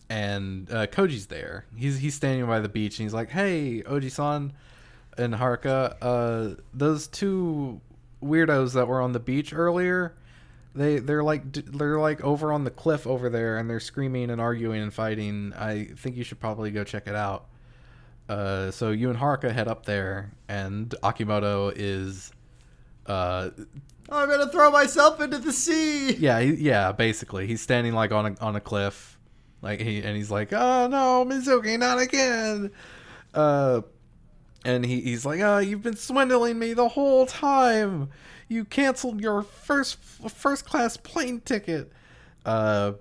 [0.10, 1.66] and uh, Koji's there.
[1.76, 4.54] He's he's standing by the beach, and he's like, "Hey, Oji-san
[5.18, 7.80] and Haruka, uh, those two
[8.24, 10.16] weirdos that were on the beach earlier."
[10.74, 14.40] They they're like they're like over on the cliff over there and they're screaming and
[14.40, 15.54] arguing and fighting.
[15.56, 17.48] I think you should probably go check it out.
[18.30, 22.32] Uh, so you and Haruka head up there, and Akimoto is,
[23.06, 23.50] uh,
[24.10, 26.14] I'm gonna throw myself into the sea.
[26.14, 29.20] yeah, he, yeah, basically he's standing like on a on a cliff,
[29.62, 32.72] like he and he's like, oh no, Mizuki, not again.
[33.34, 33.82] Uh,
[34.64, 38.10] and he, he's like, oh, you've been swindling me the whole time.
[38.52, 41.90] You canceled your first first class plane ticket.
[42.46, 42.94] Uh,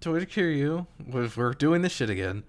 [0.00, 2.42] to which Kiryu, we're- doing this shit again,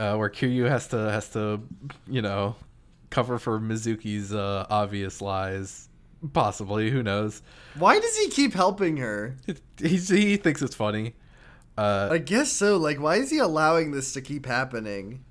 [0.00, 1.60] uh, where Kiryu has to has to,
[2.08, 2.56] you know,
[3.08, 5.88] cover for Mizuki's uh, obvious lies.
[6.32, 7.40] Possibly, who knows?
[7.78, 9.36] Why does he keep helping her?
[9.78, 11.14] He's, he thinks it's funny.
[11.78, 12.76] Uh, I guess so.
[12.78, 15.24] Like, why is he allowing this to keep happening?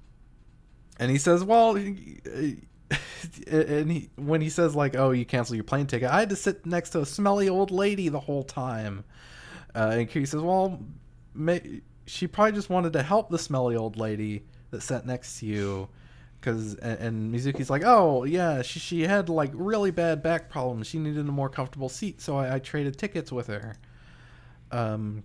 [0.99, 1.77] and he says, "Well,"
[3.47, 6.35] and he when he says like, "Oh, you cancel your plane ticket," I had to
[6.35, 9.03] sit next to a smelly old lady the whole time.
[9.75, 10.79] Uh, and Kiryu says, "Well,
[11.33, 15.45] may, she probably just wanted to help the smelly old lady that sat next to
[15.45, 15.89] you."
[16.41, 20.87] Cause and, and Mizuki's like, oh yeah, she she had like really bad back problems.
[20.87, 23.75] She needed a more comfortable seat, so I, I traded tickets with her.
[24.71, 25.23] Um,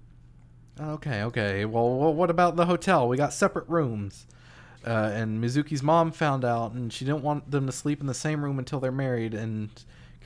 [0.80, 1.64] okay, okay.
[1.66, 3.06] Well, wh- what about the hotel?
[3.06, 4.26] We got separate rooms.
[4.86, 8.14] Uh, and Mizuki's mom found out, and she didn't want them to sleep in the
[8.14, 9.32] same room until they're married.
[9.32, 9.70] And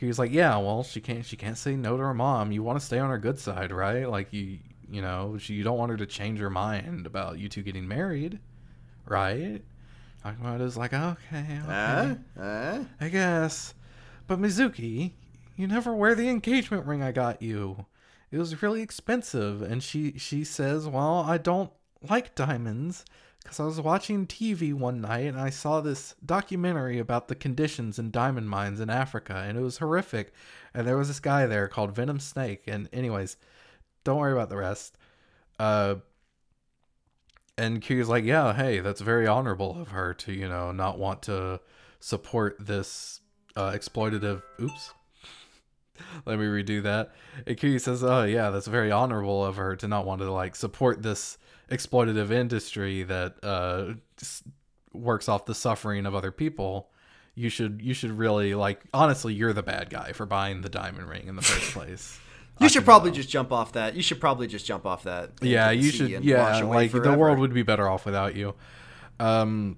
[0.00, 1.24] Kiryu's like, "Yeah, well, she can't.
[1.24, 2.50] She can't say no to her mom.
[2.50, 4.08] You want to stay on her good side, right?
[4.08, 4.58] Like you,
[4.90, 7.86] you know, she, you don't want her to change her mind about you two getting
[7.86, 8.40] married,
[9.06, 9.62] right?"
[10.24, 12.14] Akimoto's like, "Okay, okay, Huh?
[12.36, 12.84] Huh?
[13.00, 13.74] I guess."
[14.26, 15.12] But Mizuki,
[15.56, 17.86] you never wear the engagement ring I got you.
[18.30, 21.70] It was really expensive, and she she says, "Well, I don't
[22.08, 23.04] like diamonds."
[23.48, 27.98] Because I was watching TV one night and I saw this documentary about the conditions
[27.98, 30.34] in diamond mines in Africa, and it was horrific.
[30.74, 32.64] And there was this guy there called Venom Snake.
[32.66, 33.38] And, anyways,
[34.04, 34.98] don't worry about the rest.
[35.58, 35.94] Uh,
[37.56, 41.22] and Kiryu's like, yeah, hey, that's very honorable of her to, you know, not want
[41.22, 41.62] to
[42.00, 43.22] support this
[43.56, 44.42] uh, exploitative.
[44.60, 44.92] Oops.
[46.26, 47.14] Let me redo that.
[47.46, 51.02] And says, oh, yeah, that's very honorable of her to not want to, like, support
[51.02, 51.38] this
[51.70, 53.94] exploitative industry that uh,
[54.92, 56.90] works off the suffering of other people.
[57.34, 61.08] You should, you should really, like, honestly, you're the bad guy for buying the diamond
[61.08, 62.18] ring in the first place.
[62.60, 62.86] You should Akimoto.
[62.86, 63.94] probably just jump off that.
[63.94, 65.30] You should probably just jump off that.
[65.42, 68.54] yeah you should yeah like the world would be better off without you
[69.20, 69.76] um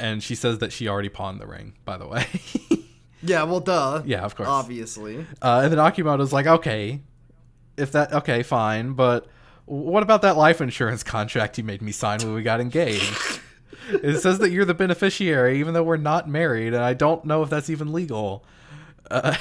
[0.00, 2.24] and she says that she already pawned the ring by the way
[3.22, 4.02] Yeah, well, duh.
[4.06, 5.26] yeah of course Obviously.
[5.42, 7.00] uh, and then akimoto's like okay
[7.76, 9.26] if that okay fine but
[9.66, 13.40] what about that life insurance contract you made me sign when we got engaged?
[13.90, 17.42] It says that you're the beneficiary even though we're not married and i don't know
[17.42, 18.44] if that's even legal.
[19.10, 19.36] Uh,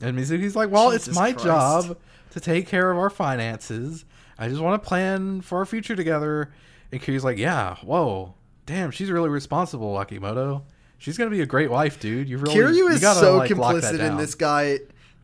[0.00, 1.44] and mizuki's like well it's my Christ.
[1.44, 1.98] job
[2.30, 4.06] to take care of our finances.
[4.38, 6.50] I just want to plan for our future together.
[6.90, 8.34] And kiryu's like yeah whoa.
[8.64, 10.62] Damn she's really responsible akimoto.
[10.96, 12.28] She's gonna be a great wife dude.
[12.28, 14.78] You really Kiryu you is gotta, so like, complicit in this guy.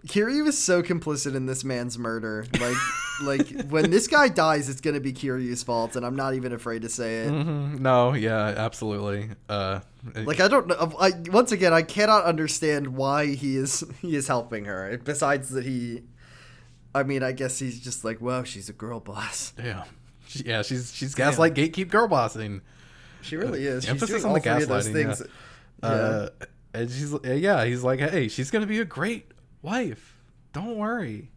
[0.07, 2.47] Kiryu is so complicit in this man's murder.
[2.61, 2.77] Like,
[3.23, 6.83] like when this guy dies, it's gonna be Kiryu's fault, and I'm not even afraid
[6.83, 7.31] to say it.
[7.33, 7.81] Mhm.
[7.81, 9.81] no yeah absolutely uh
[10.15, 10.93] Like I don't know.
[11.01, 14.99] I once again I cannot understand why he is he is helping her.
[15.05, 16.03] Besides that he,
[16.95, 19.53] I mean I guess he's just like, well, she's a girl boss.
[19.59, 19.85] Yeah.
[20.31, 21.31] Yeah, she's she's Damn.
[21.31, 22.61] gaslight gatekeep girl bossing.
[23.23, 23.83] She really is.
[23.83, 25.23] She's Emphasis on the of those gaslighting, things.
[25.83, 25.89] yeah.
[25.89, 26.29] Uh,
[26.75, 29.33] and she's uh, yeah, he's like, hey, she's gonna be a great
[29.63, 30.19] wife.
[30.53, 31.31] Don't worry.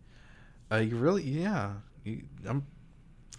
[0.71, 1.73] Uh, you really, yeah.
[2.03, 2.65] You, I'm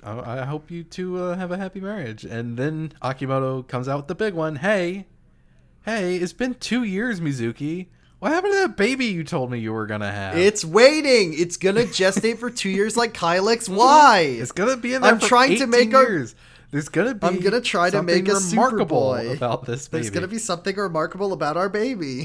[0.02, 2.24] I, I hope you two uh, have a happy marriage.
[2.24, 4.56] And then Akimoto comes out with the big one.
[4.56, 5.06] Hey,
[5.84, 7.86] hey, it's been two years, Mizuki.
[8.18, 10.38] What happened to that baby you told me you were gonna have?
[10.38, 11.34] It's waiting.
[11.34, 13.68] It's gonna gestate for two years like Kylix.
[13.68, 14.20] Why?
[14.20, 16.36] It's gonna be in there I'm trying to make years.
[16.70, 17.26] There's gonna be.
[17.26, 20.02] I'm gonna try to make a remarkable about this baby.
[20.02, 22.24] There's gonna be something remarkable about our baby.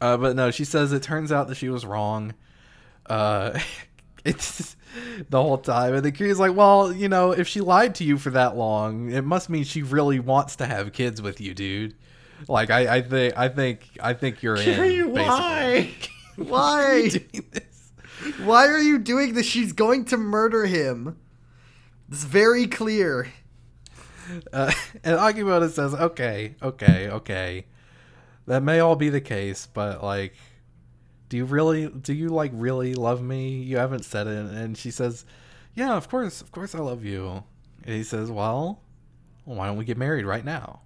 [0.00, 2.34] Uh, but no, she says it turns out that she was wrong.
[3.06, 3.58] Uh,
[4.24, 4.76] it's
[5.28, 8.18] the whole time, and the Kiryu's like, well, you know, if she lied to you
[8.18, 11.94] for that long, it must mean she really wants to have kids with you, dude.
[12.48, 14.62] Like, I, I think, I think, I think you're in.
[14.62, 16.04] Kiryu, basically.
[16.44, 17.04] why?
[17.04, 17.08] Why?
[17.08, 17.92] doing this?
[18.42, 19.46] Why are you doing this?
[19.46, 21.16] She's going to murder him.
[22.10, 23.28] It's very clear.
[24.52, 24.72] Uh,
[25.04, 27.66] and Akimoto says, okay, okay, okay.
[28.46, 30.34] That may all be the case, but like,
[31.28, 33.48] do you really, do you like really love me?
[33.48, 34.46] You haven't said it.
[34.46, 35.24] And she says,
[35.74, 37.44] yeah, of course, of course I love you.
[37.84, 38.82] And he says, well,
[39.44, 40.80] why don't we get married right now?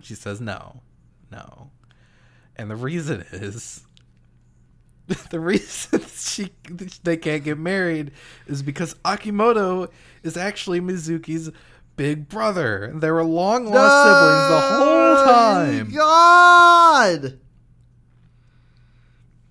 [0.00, 0.80] She says, no,
[1.30, 1.70] no.
[2.56, 3.86] And the reason is,
[5.30, 6.50] the reason she
[7.02, 8.12] they can't get married
[8.46, 9.90] is because Akimoto
[10.22, 11.50] is actually Mizuki's
[12.02, 12.92] big brother.
[12.96, 15.90] They were long lost siblings the whole time.
[15.92, 17.38] God!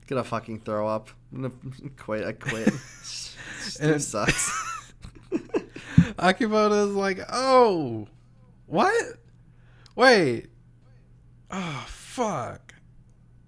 [0.05, 1.11] Gonna fucking throw up.
[1.33, 1.53] I'm gonna
[1.97, 2.25] quit.
[2.25, 2.73] I quit.
[3.79, 4.83] It sucks.
[6.17, 8.07] Akimoto's like, oh,
[8.65, 9.13] what?
[9.95, 10.47] Wait.
[11.51, 12.73] Oh, fuck.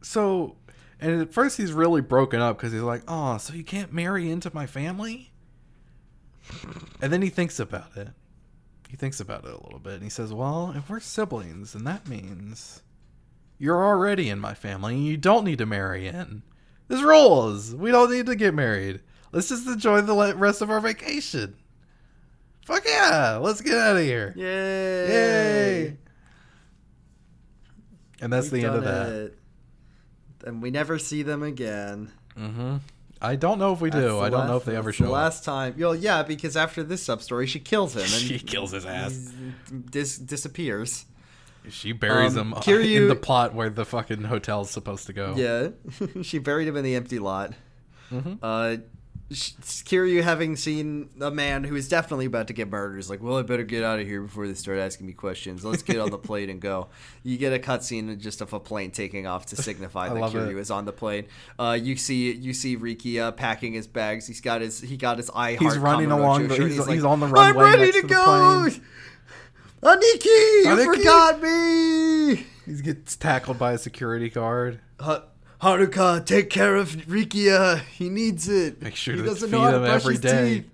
[0.01, 0.55] So,
[1.01, 4.29] and at first he's really broken up because he's like, oh, so you can't marry
[4.29, 5.31] into my family?
[7.01, 8.09] And then he thinks about it.
[8.93, 11.83] He thinks about it a little bit and he says, well, if we're siblings, then
[11.85, 12.83] that means
[13.57, 16.43] you're already in my family and you don't need to marry in.
[16.87, 17.73] There's rules.
[17.73, 18.99] We don't need to get married.
[19.31, 21.55] Let's just enjoy the rest of our vacation.
[22.67, 23.37] Fuck yeah!
[23.41, 24.31] Let's get out of here.
[24.37, 24.43] Yay!
[25.07, 25.97] Yay!
[28.21, 29.11] And that's We've the end of that.
[29.11, 29.39] it.
[30.45, 32.11] And we never see them again.
[32.37, 32.77] hmm
[33.23, 34.19] I don't know if we do.
[34.19, 35.15] I don't know if they ever show the up.
[35.15, 35.75] last time.
[35.77, 39.31] Well, yeah, because after this sub story, she kills him and She kills his ass.
[39.89, 41.05] Dis- disappears.
[41.69, 45.13] She buries Um, him uh, Kiryu- in the plot where the fucking hotel's supposed to
[45.13, 45.33] go.
[45.37, 45.69] Yeah,
[46.21, 47.53] she buried him in the empty lot.
[48.11, 48.37] Mhm.
[48.41, 48.77] Uh,
[49.33, 53.37] Kiryu, having seen a man who is definitely about to get murdered, is like, "Well,
[53.37, 55.63] I better get out of here before they start asking me questions.
[55.65, 56.87] Let's get on the plane and go."
[57.23, 60.57] You get a cutscene just of a plane taking off to signify that Kiryu it.
[60.57, 61.25] is on the plane.
[61.59, 64.27] Uh, you see, you see Riki uh, packing his bags.
[64.27, 66.71] He's got his, he got his I He's running along the- shirt.
[66.71, 67.65] he's- like, he's on the runway.
[67.65, 68.23] I'm ready to to go.
[68.69, 68.81] plane."
[69.81, 70.85] Aniki, you Aniki!
[70.95, 72.45] forgot me.
[72.65, 74.79] He gets tackled by a security guard.
[75.01, 75.23] Ha-
[75.63, 77.79] Haruka, take care of Rikia.
[77.85, 78.81] He needs it.
[78.81, 80.53] Make sure he to doesn't feed know how to him brush every his day.
[80.55, 80.69] teeth.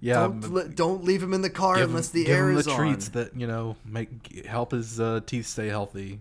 [0.00, 2.56] Yeah, don't, le- don't leave him in the car him, unless the give air him
[2.56, 6.20] is the treats that you know make help his uh, teeth stay healthy.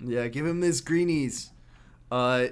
[0.00, 1.50] Yeah, give him his greenies.
[2.10, 2.46] Uh,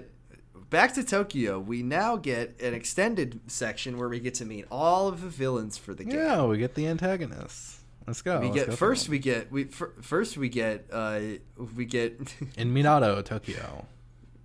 [0.69, 1.59] back to Tokyo.
[1.59, 5.79] We now get an extended section where we get to meet all of the villains
[5.79, 6.19] for the game.
[6.19, 7.81] Yeah, we get the antagonists.
[8.07, 8.41] Let's go.
[8.41, 9.09] we let's get go first.
[9.09, 11.21] We get we fir- first we get uh
[11.75, 12.19] we get
[12.57, 13.87] in Minato, Tokyo.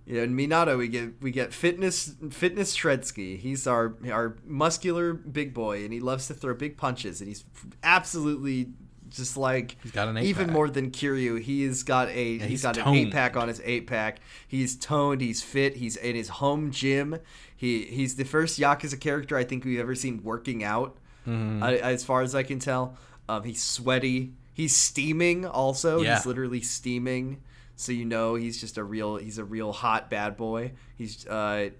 [0.06, 3.38] Yeah, in Minato we get we get fitness fitness Shredsky.
[3.38, 7.44] He's our our muscular big boy, and he loves to throw big punches, and he's
[7.82, 8.68] absolutely
[9.08, 11.40] just like He's got an even more than Kiryu.
[11.40, 12.96] He's got a he's he's got an toned.
[12.98, 14.18] eight pack on his eight pack.
[14.46, 15.20] He's toned.
[15.20, 15.76] He's fit.
[15.76, 17.16] He's in his home gym.
[17.56, 20.96] He he's the first Yakuza character I think we've ever seen working out.
[21.26, 21.62] Mm-hmm.
[21.62, 22.96] I, as far as I can tell,
[23.28, 24.32] um, he's sweaty.
[24.52, 25.46] He's steaming.
[25.46, 26.16] Also, Yeah.
[26.16, 27.40] he's literally steaming.
[27.76, 30.72] So you know he's just a real he's a real hot bad boy.
[30.96, 31.70] He's uh,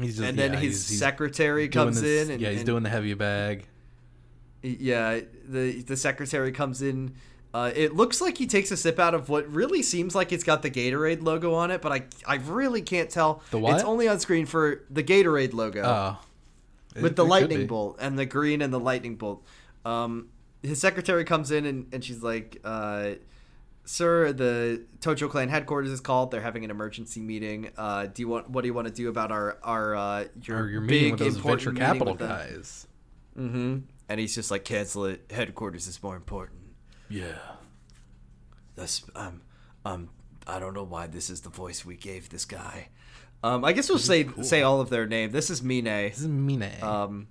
[0.00, 2.32] He's just and then yeah, his he's- he's secretary doing comes this- in.
[2.34, 3.66] And, yeah, he's and- doing the heavy bag.
[4.62, 7.14] yeah, the the secretary comes in.
[7.52, 10.42] Uh, it looks like he takes a sip out of what really seems like it's
[10.42, 13.42] got the Gatorade logo on it, but I I really can't tell.
[13.52, 13.74] The what?
[13.74, 18.26] It's only on screen for the Gatorade logo Oh, with the lightning bolt and the
[18.26, 19.44] green and the lightning bolt.
[19.84, 20.30] Um,
[20.64, 23.10] his secretary comes in and, and she's like, uh,
[23.84, 26.30] "Sir, the Tojo clan headquarters is called.
[26.30, 27.70] They're having an emergency meeting.
[27.76, 30.62] Uh, do you want what do you want to do about our our uh, your
[30.62, 32.86] Or you're meeting big with those important venture capital guys.
[33.38, 33.78] Mm-hmm.
[34.08, 35.30] And he's just like, cancel it.
[35.30, 36.60] Headquarters is more important.
[37.08, 37.38] Yeah.
[38.76, 39.42] That's um
[39.84, 40.10] um
[40.46, 42.88] I don't know why this is the voice we gave this guy.
[43.42, 45.30] Um, I guess we'll say say all of their name.
[45.30, 45.84] This is Mine.
[45.84, 46.72] This is Mine.
[46.82, 47.28] Um,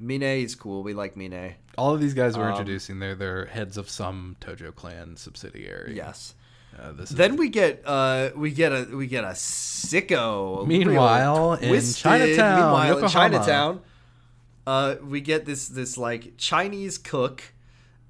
[0.00, 0.82] Mine is cool.
[0.82, 1.54] We like Mine.
[1.78, 5.94] All of these guys we're um, introducing, they're they're heads of some Tojo clan subsidiary.
[5.96, 6.34] Yes.
[6.78, 10.66] Uh, this is Then we get uh we get a we get a sicko.
[10.66, 13.80] Meanwhile, in twisted- Chinatown, Meanwhile in Chinatown,
[14.66, 17.42] uh, we get this this like Chinese cook,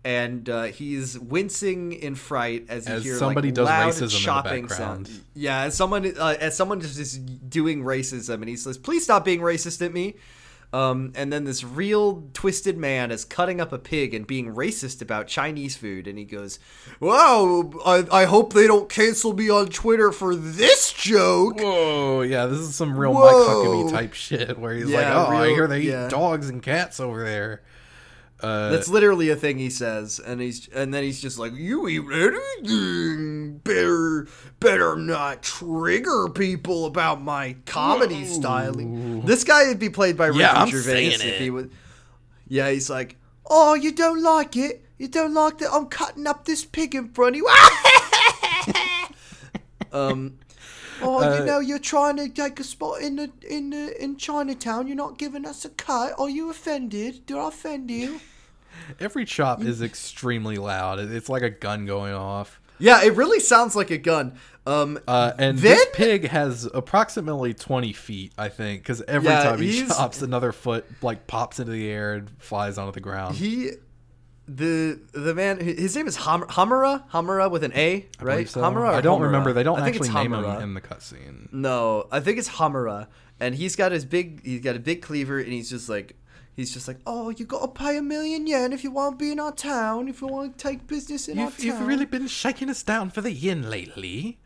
[0.04, 4.16] and uh, he's wincing in fright as you As hear somebody like does loud racism
[4.18, 5.08] in the background.
[5.08, 5.20] sound.
[5.34, 9.24] Yeah, as someone uh, as someone is just doing racism, and he says, "Please stop
[9.24, 10.14] being racist at me."
[10.74, 15.00] Um, and then this real twisted man is cutting up a pig and being racist
[15.00, 16.58] about Chinese food, and he goes,
[16.98, 22.46] "Wow, I, I hope they don't cancel me on Twitter for this joke." Whoa, yeah,
[22.46, 25.68] this is some real Mike Huckabee type shit where he's Yeah, like, "Oh, I hear
[25.68, 26.06] they yeah.
[26.06, 27.62] eat dogs and cats over there."
[28.44, 31.88] Uh, That's literally a thing he says, and he's and then he's just like, "You
[31.88, 33.56] eat anything?
[33.64, 34.28] Better,
[34.60, 40.40] better not trigger people about my comedy styling." This guy would be played by Ricky
[40.40, 41.70] Yeah, I'm Gervais if he would.
[42.46, 43.16] Yeah, he's like,
[43.46, 44.84] "Oh, you don't like it?
[44.98, 47.48] You don't like that I'm cutting up this pig in front of you?"
[49.92, 50.38] um.
[51.02, 54.16] Oh, Uh, you know, you're trying to take a spot in the in the in
[54.16, 54.86] Chinatown.
[54.86, 56.12] You're not giving us a cut.
[56.18, 57.24] Are you offended?
[57.26, 58.20] Did I offend you?
[59.00, 60.98] Every chop is extremely loud.
[60.98, 62.60] It's like a gun going off.
[62.78, 64.34] Yeah, it really sounds like a gun.
[64.66, 69.42] Um, Uh, and Then- this pig has approximately 20 feet, I think, because every Yeah,
[69.44, 73.00] time he he's- chops, another foot like pops into the air and flies onto the
[73.00, 73.36] ground.
[73.36, 73.70] he,
[74.46, 78.34] the the man, his name is Ham- Hamura, Hamura with an A, right?
[78.34, 78.60] believe so.
[78.62, 78.90] Hamura.
[78.92, 79.52] I don't remember.
[79.52, 80.56] They don't I think actually it's name Hamura.
[80.56, 81.52] him in the cutscene.
[81.52, 83.06] No, I think it's Hamura,
[83.40, 86.16] and he's got his big, he's got a big cleaver, and he's just like,
[86.56, 89.24] he's just like, oh, you got to pay a million yen if you want to
[89.24, 91.66] be in our town, if you want to take business in our You've, town.
[91.66, 94.38] you've really been shaking us down for the yin lately.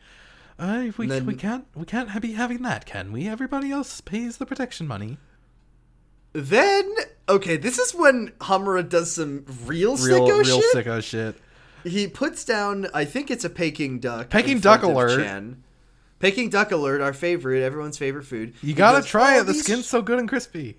[0.59, 3.29] Uh, we, then- we can't we can't be having that, can we?
[3.29, 5.19] Everybody else pays the protection money.
[6.33, 6.95] Then,
[7.29, 10.75] okay, this is when Hamura does some real, Real sicko real shit.
[10.75, 11.37] sicko shit.
[11.85, 14.31] He puts down, I think it's a Peking duck.
[14.31, 15.21] Peking duck alert.
[15.23, 15.63] Chen.
[16.19, 18.55] Peking duck alert, our favorite, everyone's favorite food.
[18.61, 19.45] You He gotta goes, try "Oh, it.
[19.45, 20.77] The skin's so good and crispy.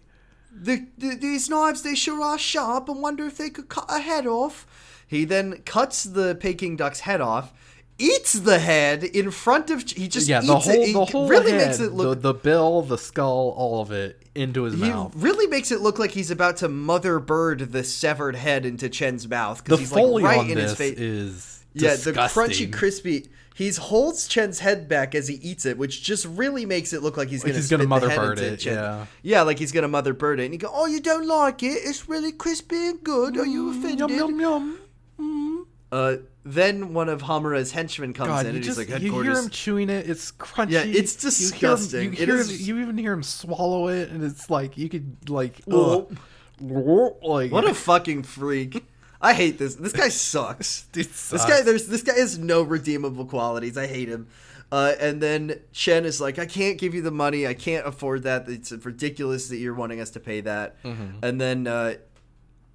[0.62, 2.89] The, the, these knives, they sure are sharp.
[2.89, 4.66] I wonder if they could cut a head off.
[5.07, 7.51] He then cuts the Peking duck's head off,
[7.97, 9.89] eats the head in front of.
[9.89, 10.88] He just yeah, eats the whole it.
[10.88, 12.22] He the whole really head, makes it look.
[12.22, 15.12] the, the bill, the skull, all of it into his he mouth.
[15.16, 19.28] really makes it look like he's about to mother bird the severed head into Chen's
[19.28, 20.97] mouth The because he's like right in his face.
[20.99, 22.14] is Yeah, disgusting.
[22.14, 23.28] the crunchy, crispy.
[23.60, 27.18] He holds Chen's head back as he eats it, which just really makes it look
[27.18, 28.74] like he's Like he's gonna spit mother the head bird into it, Chen.
[28.76, 29.05] yeah.
[29.22, 30.45] yeah, like he's gonna mother bird it.
[30.45, 31.74] And he go, "Oh, you don't like it?
[31.84, 33.38] It's really crispy and good.
[33.38, 34.78] Are you offended?" Mm, Yum yum
[35.20, 35.68] yum.
[35.91, 39.34] Uh, then one of Hamura's henchmen comes God, in and just he's like, you hear
[39.34, 40.10] him chewing it.
[40.10, 40.70] It's crunchy.
[40.72, 41.30] Yeah, it's You
[41.60, 42.03] hear him- disgusting.
[42.14, 45.55] You, hear, is- you even hear him swallow it, and it's like you could like
[45.68, 48.86] like What a fucking freak!
[49.22, 49.76] I hate this.
[49.76, 50.84] This guy sucks.
[50.91, 53.78] Dude, This guy, there's this guy has no redeemable qualities.
[53.78, 54.28] I hate him.
[54.72, 57.47] Uh, and then Chen is like, I can't give you the money.
[57.47, 58.47] I can't afford that.
[58.47, 60.82] It's ridiculous that you're wanting us to pay that.
[60.84, 61.24] Mm-hmm.
[61.24, 61.95] And then uh,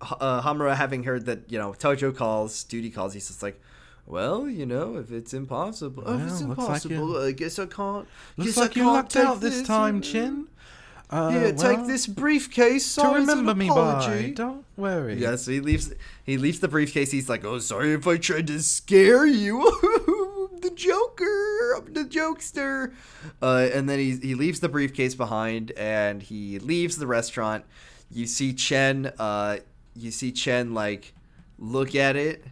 [0.01, 3.61] uh, Hamura, having heard that you know Tojo calls, duty calls, he's just like,
[4.07, 7.59] well, you know, if it's impossible, if it's Well, looks like you- impossible, I guess
[7.59, 8.09] I can't.
[8.37, 10.49] Looks I like you can't lucked out this time, Chin.
[11.11, 12.87] Uh, Here, take this briefcase.
[12.87, 13.75] Sorry, it's an remember me by.
[13.75, 14.31] apology.
[14.33, 15.15] Don't worry.
[15.15, 15.93] Yeah, so he leaves.
[16.25, 17.11] He leaves the briefcase.
[17.11, 19.61] He's like, "Oh, sorry if I tried to scare you."
[20.63, 22.95] the Joker, I'm the jokester.
[23.43, 27.65] Uh, and then he he leaves the briefcase behind, and he leaves the restaurant.
[28.11, 29.13] You see Chen.
[29.19, 29.59] Uh,
[29.95, 31.13] you see Chen like
[31.59, 32.45] look at it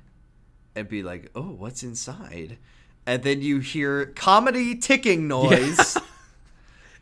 [0.77, 2.59] and be like, "Oh, what's inside?"
[3.07, 5.97] And then you hear comedy ticking noise.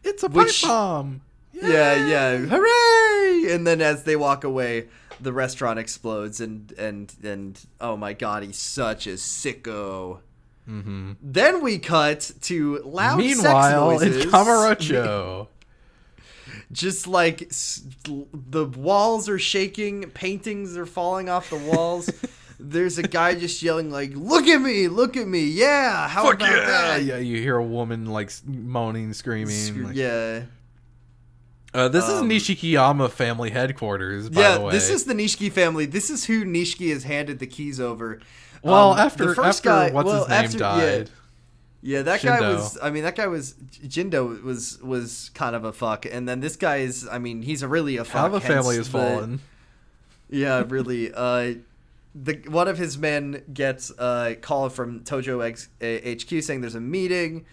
[0.02, 0.64] It's a pipe Which-
[1.62, 3.52] yeah, yeah, hooray!
[3.54, 4.88] And then as they walk away,
[5.20, 10.20] the restaurant explodes, and and and oh my god, he's such a sicko.
[10.68, 11.12] Mm-hmm.
[11.22, 14.24] Then we cut to loud Meanwhile, sex noises.
[14.24, 15.48] in Kamurocho.
[16.72, 22.10] just like s- the walls are shaking, paintings are falling off the walls.
[22.62, 24.86] There's a guy just yelling like, "Look at me!
[24.88, 25.44] Look at me!
[25.46, 26.66] Yeah, how Fuck about yeah!
[26.66, 29.54] that?" Yeah, you hear a woman like moaning, screaming.
[29.54, 30.42] Screw- like- yeah.
[31.72, 34.28] Uh, this Um, is Nishikiyama family headquarters.
[34.28, 34.72] By yeah, the way.
[34.72, 35.86] this is the Nishiki family.
[35.86, 38.18] This is who Nishiki has handed the keys over.
[38.62, 41.10] well Um, after the first after guy- what's well, his name after- died.
[41.82, 42.76] Yeah, yeah that guy was.
[42.82, 43.54] I mean, that guy was.
[43.86, 47.06] Jindo was was kind of a fuck, and then this guy is.
[47.10, 48.20] I mean, he's a really a fuck.
[48.22, 49.40] How the family has fallen.
[50.28, 51.12] Yeah, really.
[51.14, 51.54] Uh,
[52.14, 56.80] the one of his men gets a call from Tojo X, HQ saying there's a
[56.80, 57.46] meeting,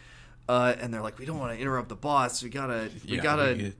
[0.49, 2.41] uh, and they're like, we don't want to interrupt the boss.
[2.43, 2.89] We gotta.
[3.07, 3.53] We Yeah, gotta.
[3.57, 3.73] we-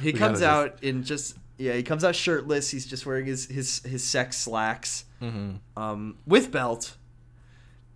[0.02, 1.36] he we comes gotta out in just.
[1.56, 2.70] Yeah, he comes out shirtless.
[2.70, 5.58] He's just wearing his his his sex slacks, Mhm.
[5.76, 6.96] um, with belt.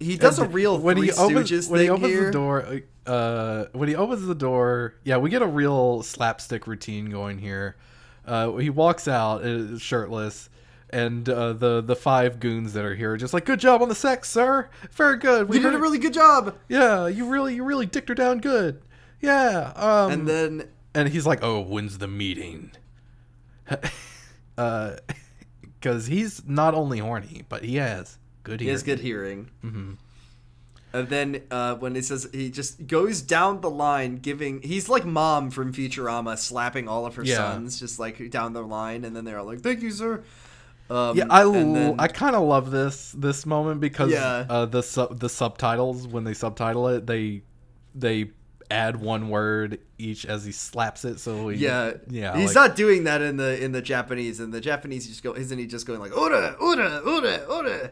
[0.01, 2.27] He does a real when Three he opens Stooges when he opens here.
[2.27, 2.81] the door.
[3.05, 7.75] Uh, when he opens the door, yeah, we get a real slapstick routine going here.
[8.25, 10.51] Uh, he walks out uh, shirtless,
[10.91, 13.89] and uh, the the five goons that are here are just like, "Good job on
[13.89, 14.71] the sex, sir.
[14.93, 15.49] Very good.
[15.49, 16.57] We You did a really good job.
[16.69, 17.07] yeah.
[17.07, 18.81] You really you really dicked her down good.
[19.21, 19.73] Yeah.
[19.77, 22.73] Um, And then and he's like, "Oh, when's the meeting?"
[24.59, 24.97] uh,
[25.81, 28.75] because he's not only horny, but he has good he hearing.
[28.75, 29.51] has good hearing.
[29.65, 29.93] Mm-hmm.
[30.91, 35.05] And then uh, when he says he just goes down the line, giving he's like
[35.05, 37.37] mom from Futurama, slapping all of her Yeah.
[37.37, 40.23] sons just like down the line, and then they're all like, "Thank you, sir."
[40.91, 44.47] Um, Yeah, I, then- I kind of love this this moment because Yeah.
[44.49, 47.43] uh, the sub the subtitles when they subtitle it they
[47.95, 48.31] they
[48.71, 52.77] add one word each as he slaps it so he, Yeah, yeah He's like- not
[52.77, 54.41] doing that in the in the Japanese.
[54.41, 55.35] In the Japanese, just go.
[55.35, 57.91] Isn't he just going like ora ora ora ora?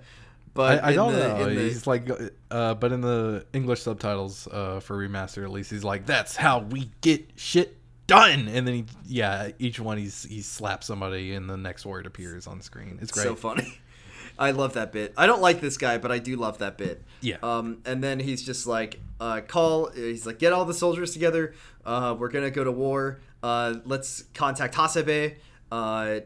[0.55, 1.45] But I, I in don't the, know.
[1.55, 2.09] the- he's like,
[2.51, 6.61] uh, but in the English subtitles uh, for remaster, at least he's like, "That's how
[6.61, 7.76] we get shit
[8.07, 12.07] done." And then he, yeah, each one he's he slaps somebody, and the next word
[12.07, 12.99] appears on screen.
[13.01, 13.25] It's great.
[13.25, 13.79] so funny.
[14.39, 15.15] I love that bit.
[15.17, 17.03] I don't like this guy, but I do love that bit.
[17.23, 17.37] Yeah.
[17.43, 19.91] Um, and then he's just like, uh, call.
[19.91, 21.55] He's like, get all the soldiers together.
[21.87, 23.21] Uh, we're gonna go to war.
[23.43, 25.37] Uh, let's contact Hasebe.
[25.73, 26.21] Uh,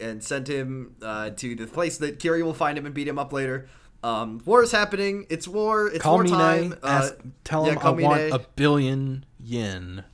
[0.00, 3.18] and send him uh, to the place that Kiri will find him and beat him
[3.18, 3.68] up later.
[4.02, 5.26] Um, war is happening.
[5.28, 5.88] It's war.
[5.88, 6.72] It's Call me wartime.
[6.82, 10.04] Uh, Ask, tell yeah, him I want a billion yen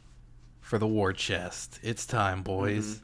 [0.67, 1.79] for the war chest.
[1.83, 3.01] It's time, boys.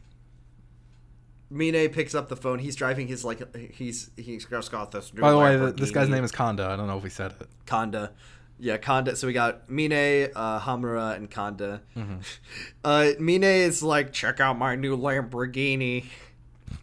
[1.49, 2.59] Mine picks up the phone.
[2.59, 5.15] He's driving his like he's he's got this.
[5.15, 6.67] new By the way, this guy's name is Konda.
[6.67, 7.49] I don't know if we said it.
[7.67, 8.13] Kanda.
[8.59, 9.15] Yeah, Kanda.
[9.17, 11.83] So we got Mine, uh, Hamura, and Kanda.
[11.97, 12.19] Mm-hmm.
[12.85, 16.07] Uh, Mine is like, check out my new Lamborghini.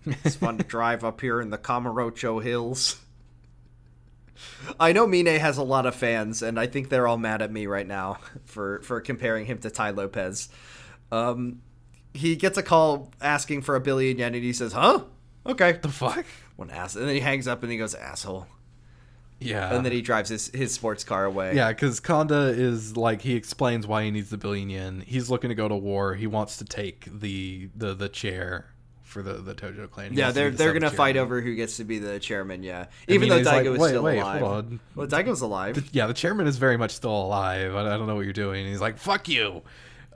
[0.06, 3.02] It's fun to drive up here in the Kamurocho Hills.
[4.80, 7.52] I know Mine has a lot of fans, and I think they're all mad at
[7.52, 10.50] me right now for for comparing him to Tai Lopez.
[11.12, 11.62] Um,
[12.14, 15.04] he gets a call asking for a billion yen, and he says, "Huh?
[15.46, 16.26] Okay." The fuck?
[16.56, 18.48] One ass, and then he hangs up and he goes, "Asshole,"
[19.40, 19.74] Yeah.
[19.74, 21.56] and then he drives his his sports car away.
[21.56, 25.04] Yeah, because Konda is like he explains why he needs the billion yen.
[25.06, 26.16] He's looking to go to war.
[26.16, 28.68] He wants to take the the the chair
[29.10, 30.12] for the the Tojo clan.
[30.14, 32.64] He Yeah, they're the they're gonna fight over who gets to be the chairman.
[32.64, 34.40] Yeah, even though Mine's like, Daigo is "Wait, still wait, alive.
[34.42, 35.90] hold on." Well, Daigo's alive.
[35.92, 37.76] Yeah, the chairman is very much still alive.
[37.76, 38.66] I, I don't know what you're doing.
[38.68, 39.64] He's like, "Fuck you,"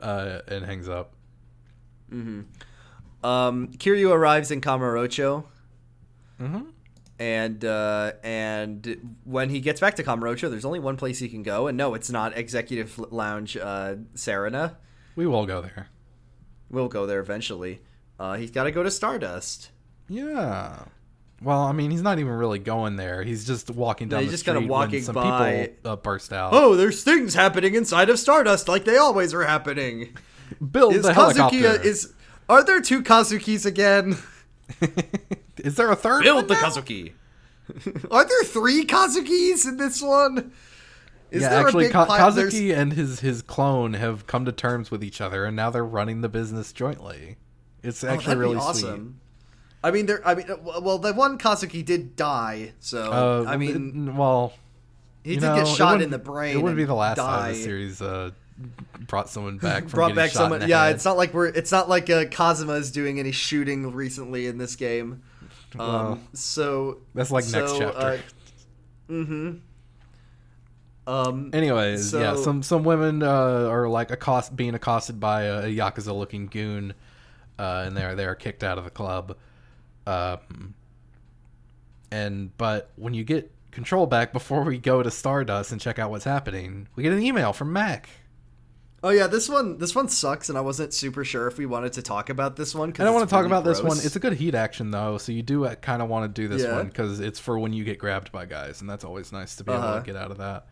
[0.02, 1.14] uh, and hangs up.
[2.10, 2.41] Hmm.
[3.24, 5.46] Um, Kiryu arrives in Kamurocho,
[6.41, 6.62] Mm-hmm.
[7.20, 11.41] and uh, and when he gets back to Kamurocho, there's only one place he can
[11.44, 14.78] go, and no, it's not Executive Lounge uh, Serena.
[15.16, 15.88] We will go there.
[16.70, 17.82] We'll go there eventually.
[18.20, 19.70] Uh, he's got to go to Stardust.
[20.07, 20.86] Yeah.
[21.41, 23.22] Well, I mean, he's not even really going there.
[23.24, 25.68] He's just walking down he's the just street kinda when walking some by.
[25.76, 26.53] people uh, burst out.
[26.53, 30.16] Oh, there's things happening inside of Stardust like they always are happening.
[30.72, 31.88] Build Is the Kazuki helicopter.
[31.88, 32.14] is?
[32.47, 34.18] Are there two Kazukis again?
[35.57, 36.24] is there a third?
[36.24, 36.61] Build one the now?
[36.61, 37.14] Kazuki.
[38.11, 40.51] Are there three Kazukis in this one?
[41.32, 44.28] Is yeah, there actually, a big Ka- pla- there's- Kazuki and his his clone have
[44.28, 47.38] come to terms with each other, and now they're running the business jointly.
[47.84, 49.19] It's Oh, actually be really awesome.
[49.84, 50.25] I mean, there.
[50.25, 53.11] I mean, well, the one Kazuki did die, so.
[53.11, 54.53] Uh, I mean, it- well,
[55.23, 56.55] he did know, get shot in the brain.
[56.57, 57.25] It wouldn't be the last die.
[57.47, 58.31] time the series uh,
[59.07, 59.84] brought someone back.
[59.84, 60.69] From Brought back shot someone.
[60.69, 60.95] Yeah, head.
[60.95, 61.47] it's not like we're.
[61.47, 65.23] It's not like uh, Kazuma is doing any shooting recently in this game.
[65.77, 67.99] Um, Well, so that's like next so, chapter.
[67.99, 68.17] Uh,
[69.09, 69.51] mm-hmm.
[71.05, 73.27] Um, Anyways, yeah, some some women uh,
[73.69, 76.93] are like accost being accosted by a, a yakuza looking goon,
[77.64, 79.36] uh, and they're they're kicked out of the club.
[80.05, 80.74] Um,
[82.11, 86.11] and but when you get control back before we go to Stardust and check out
[86.11, 88.09] what's happening, we get an email from Mac.
[89.05, 91.93] Oh yeah, this one this one sucks, and I wasn't super sure if we wanted
[91.93, 92.89] to talk about this one.
[92.97, 93.97] I don't want to talk about this one.
[93.97, 96.64] It's a good heat action though, so you do kind of want to do this
[96.64, 96.76] Yeah.
[96.78, 99.64] one because it's for when you get grabbed by guys, and that's always nice to
[99.64, 99.99] be able Uh-huh.
[99.99, 100.68] to get out of that.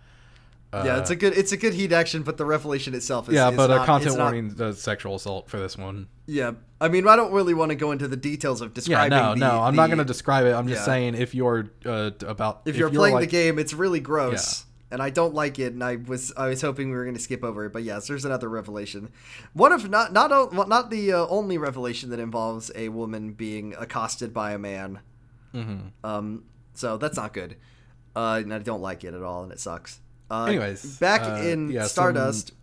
[0.73, 3.49] Yeah, it's a good it's a good heat action, but the revelation itself is yeah,
[3.49, 6.07] is but not, a content it's not- warning does sexual assault for this one.
[6.25, 9.11] Yeah, I mean, I don't really want to go into the details of describing.
[9.11, 10.53] Yeah, no, the, no, I'm not going to describe it.
[10.53, 10.85] I'm just yeah.
[10.85, 15.09] saying if you're uh, about If, you're, playing the game, it's really gross, and I
[15.09, 15.73] don't like it.
[15.73, 18.07] And I was I was hoping we were going to skip over it, but yes,
[18.07, 19.11] there's another revelation.
[19.51, 24.33] One of not not not the uh, only revelation that involves a woman being accosted
[24.33, 24.99] by a man.
[25.53, 25.91] Mhm.
[26.05, 27.57] Um, so that's not good.
[28.15, 29.99] Uh, and I don't like it at all, and it sucks.
[30.31, 32.53] Uh, Anyways, back uh, in yeah, some- Stardust.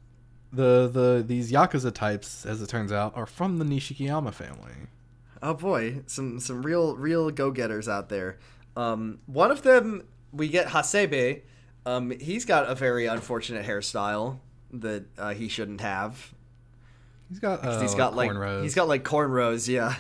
[0.53, 4.73] the the these yakuza types, as it turns out, are from the Nishikiyama family.
[5.43, 8.39] Oh boy, some some real real go getters out there.
[8.75, 10.03] Um, one of them
[10.33, 11.43] we get Hasebe.
[11.85, 14.39] Um, he's got a very unfortunate hairstyle
[14.73, 16.33] that uh, he shouldn't have.
[17.29, 18.62] He's got uh, he's got like cornrows.
[18.62, 19.97] he's got like cornrows, yeah.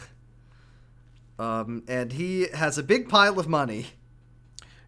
[1.38, 3.86] Um, and he has a big pile of money.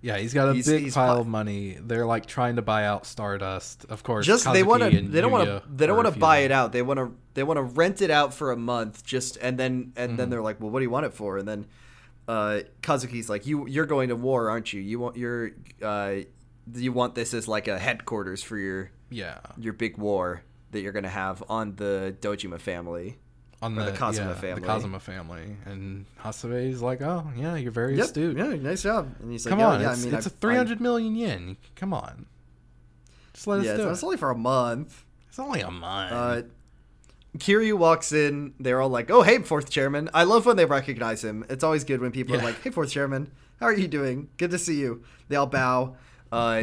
[0.03, 1.77] Yeah, he's got a he's- big he's pile pi- of money.
[1.81, 3.85] They're like trying to buy out Stardust.
[3.89, 6.39] Of course, Just they want to they don't want to they don't want to buy
[6.39, 6.73] it out.
[6.73, 9.93] They want to they want to rent it out for a month just and then
[9.97, 10.17] and Mm-hmm.
[10.17, 11.67] then they're like, "Well, what do you want it for?" And then
[12.29, 14.81] uh Kazuki's like, "You you're going to war, aren't you?
[14.81, 15.51] You want your
[15.83, 16.17] uh
[16.75, 20.93] you want this as like a headquarters for your Yeah, your big war that you're
[20.93, 23.19] going to have on the Dojima family."
[23.63, 24.61] On the, the Kazama yeah, family.
[24.63, 28.37] The Kazama family, and Hasebe's like, "Oh, yeah, you're very Yep, astute.
[28.39, 29.15] Yeah, nice job.
[29.21, 31.57] And he's like, Come "Yeah, on, yeah, it's, I mean, it's a I've- I'm- yen.
[31.77, 32.25] Come on,
[33.35, 34.07] just let Yeah, us do it's it.
[34.07, 35.05] only for a month.
[35.29, 36.13] It's only a month.
[36.13, 36.43] Uh,
[37.39, 38.55] Kiryu walks in.
[38.59, 41.45] They're all like, "Oh, hey, fourth chairman." I love when they recognize him.
[41.51, 42.41] It's always good when people Yeah.
[42.43, 43.31] are like, "Hey, fourth chairman,
[43.61, 44.31] how are you doing?
[44.39, 45.97] Good to see you." They all bow.
[46.33, 46.63] Uh,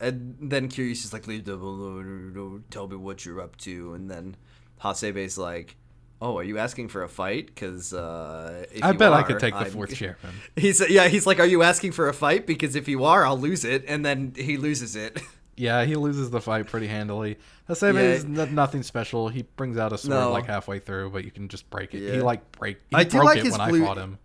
[0.00, 2.32] and then Kiryu's just like, "Leave them alone.
[2.34, 4.36] Don't tell me what you're up to." And then
[4.82, 5.76] Hasebe's like,
[6.20, 7.46] "Oh, are you asking for a fight?
[7.46, 10.34] Because uh, I you bet I could take the I'm- fourth chairman.
[10.56, 11.08] He's yeah.
[11.08, 12.46] He's like, "Are you asking for a fight?
[12.46, 15.20] Because if you are, I'll lose it." And then he loses it.
[15.58, 17.38] Yeah, he loses the fight pretty handily.
[17.66, 18.00] Hasebe Yeah.
[18.00, 19.28] is n- nothing special.
[19.30, 20.30] He brings out a sword No.
[20.30, 22.12] like halfway through, but you can just break it.
[22.14, 22.76] He like break.
[22.90, 24.18] He I broke like it his when I blue- fought him.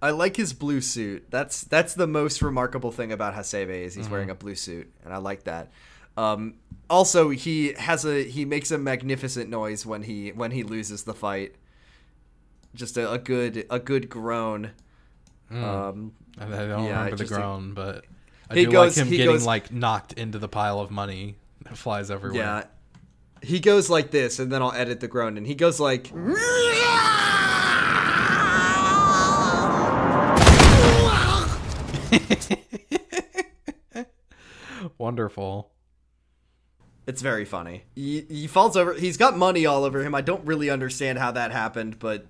[0.00, 1.26] I like his blue suit.
[1.28, 4.12] That's that's the most remarkable thing about Hasebe is he's Mm-hmm.
[4.12, 5.72] wearing a blue suit, and I like that.
[6.20, 6.54] Um,
[6.88, 11.14] also, he has a he makes a magnificent noise when he when he loses the
[11.14, 11.54] fight.
[12.74, 14.72] Just a, a good a good groan.
[15.50, 18.04] Um, I, don't yeah, remember the just a- groan, but
[18.48, 21.76] I do goes- like him getting goes- like knocked into the pile of money that
[21.76, 22.38] flies everywhere.
[22.40, 22.64] yeah,
[23.42, 26.12] he goes like this, and then I'll edit the groan, and he goes like.
[34.98, 35.70] Wonderful.
[37.10, 37.82] It's very funny.
[37.96, 38.94] He, he falls over.
[38.94, 40.14] He's got money all over him.
[40.14, 42.24] I don't really understand how that happened, but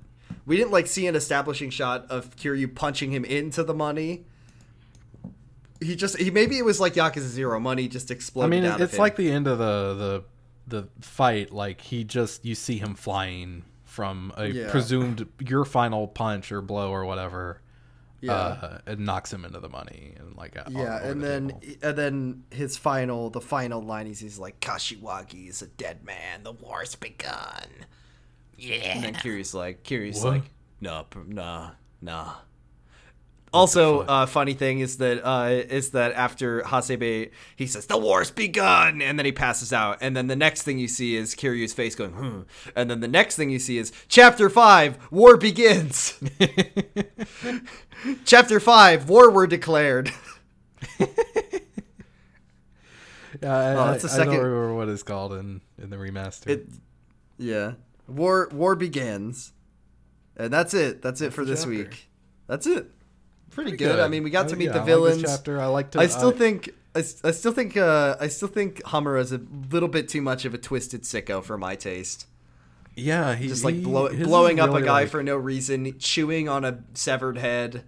[0.47, 4.25] we didn't like see an establishing shot of Kiryu punching him into the money.
[5.83, 8.11] He just he maybe it was like Yakuza Zero money just
[8.47, 10.25] I mean, out of it's like the end of the
[10.67, 11.53] the the fight.
[11.53, 14.71] Like he just you see him flying from a Yeah.
[14.71, 17.61] presumed your final punch or blow or whatever.
[18.23, 18.33] Yeah.
[18.35, 21.75] uh, it knocks him into the money and like uh, yeah, and the then table.
[21.83, 26.43] and then his final the final line is he's like Kashiwagi is a dead man.
[26.43, 27.67] The war's begun.
[28.59, 28.75] Yeah.
[28.77, 30.33] And then Kiryu's like Kiryu's What?
[30.35, 30.43] like
[30.81, 31.71] nah pr- nah
[32.03, 32.35] nah.
[33.53, 38.31] Also, uh, funny thing is that uh, is that after Hasebe he says the war's
[38.31, 41.73] begun, and then he passes out, and then the next thing you see is Kiryu's
[41.73, 42.41] face going, hmm.
[42.77, 46.21] and then the next thing you see is chapter five, war begins.
[48.25, 50.13] chapter five, war were declared.
[53.43, 55.89] Yeah, I, Oh, that's the I- I second- don't remember what it's called in in
[55.91, 56.49] the remaster.
[56.49, 56.69] It,
[57.39, 57.73] yeah.
[58.09, 59.53] War war begins,
[60.37, 61.01] and that's it.
[61.01, 61.71] That's it for this chapter.
[61.71, 62.09] week.
[62.49, 62.91] That's it.
[63.51, 63.99] Pretty, Pretty good.
[64.01, 65.23] I mean, we got I- to meet yeah, the I like villains.
[65.23, 65.61] chapter.
[65.61, 66.01] I like to.
[66.01, 69.33] I still I- think I, s- I still think uh, I still think Hamura is
[69.33, 69.41] a
[69.71, 72.27] little bit too much of a twisted sicko for my taste.
[72.97, 75.99] Yeah, he's Just like blow, his is blowing up a guy like- for no reason,
[75.99, 77.85] chewing on a severed head.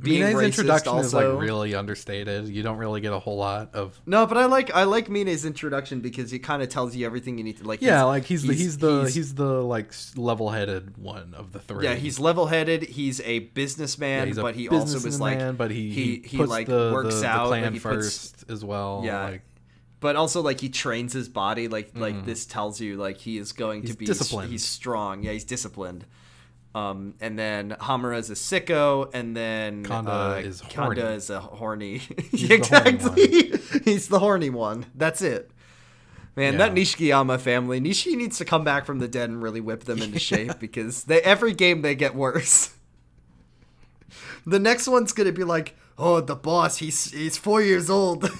[0.00, 2.48] Being Mine's introduction is like really understated.
[2.48, 4.00] You don't really get a whole lot of.
[4.06, 7.36] No, but I like I like Mine's introduction because it kind of tells you everything
[7.38, 7.82] you need to like.
[7.82, 11.84] Yeah, like he's the he's, the he's- he's, the like level-headed one of the three.
[11.84, 12.82] Yeah, he's level-headed.
[12.84, 16.36] He's a businessman, Yeah, he's a but he also is like but he he, he,
[16.38, 17.48] like the, works the, the out.
[17.48, 19.02] plan like, he puts- first as well.
[19.04, 19.24] Yeah.
[19.24, 19.42] like,
[19.98, 21.68] but also like he trains his body.
[21.68, 23.86] Like like this tells you like he is going Mm.
[23.86, 24.50] He's to be disciplined.
[24.50, 25.24] He's strong.
[25.24, 26.06] Yeah, he's disciplined.
[26.72, 31.16] Um, and then Hamura is a sicko, and then Kanda uh, is Kanda horny.
[31.16, 31.98] is a horny.
[32.32, 33.52] the horny exactly.
[33.84, 34.86] he's the horny one.
[34.94, 35.50] That's it.
[36.36, 36.82] Man, that Yeah.
[36.82, 40.18] Nishikiyama family, Nishi needs to come back from the dead and really whip them into
[40.30, 42.72] shape because they every game they get worse.
[44.46, 48.30] The next one's gonna be like, oh, the boss, he's he's four years old.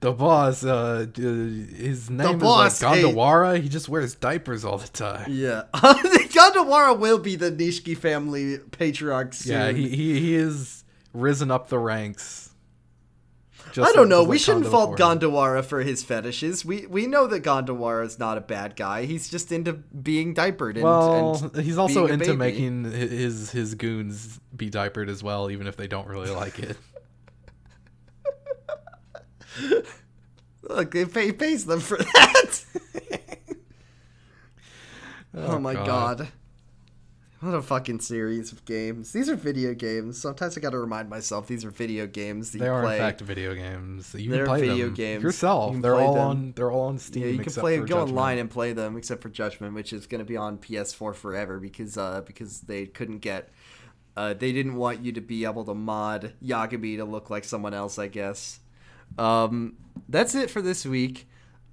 [0.00, 3.00] The boss, uh, his name boss, is like
[3.54, 3.60] hey.
[3.60, 5.26] He just wears diapers all the time.
[5.30, 9.52] Yeah, Gondawara will be the Nishiki family patriarch soon.
[9.52, 12.46] Yeah, he, he he is risen up the ranks.
[13.72, 14.20] Just I don't like- know.
[14.20, 14.98] just We like shouldn't Kanda fault.
[14.98, 16.64] Gondawara for his fetishes.
[16.64, 19.04] We we know that Gondawara is not a bad guy.
[19.04, 20.76] He's just into being diapered.
[20.76, 22.36] And, Well, and he's also into baby.
[22.36, 26.76] making his his goons be diapered as well, even if they don't really like it.
[30.62, 32.64] Look, they pay, pays them for that.
[35.34, 36.18] oh, my god.
[36.18, 36.28] God.
[37.40, 39.14] What a fucking series of games.
[39.14, 40.20] These are video games.
[40.20, 42.96] Sometimes I got to remind myself these are video games that They you are play.
[42.96, 44.14] in fact video games.
[44.14, 45.22] You They're can play video them games.
[45.22, 45.74] yourself.
[45.74, 46.22] You They're all them.
[46.28, 46.52] on.
[46.54, 47.22] They're all on Steam.
[47.22, 48.08] yeah, you can play go Judgment.
[48.10, 51.58] online and play them, except for Judgment, which is going to be on PS4 forever
[51.58, 53.48] because uh, because they couldn't get
[54.18, 57.72] uh, they didn't want you to be able to mod Yagami to look like someone
[57.72, 58.60] else, I guess.
[59.18, 59.76] Um,
[60.08, 61.26] that's it for this week.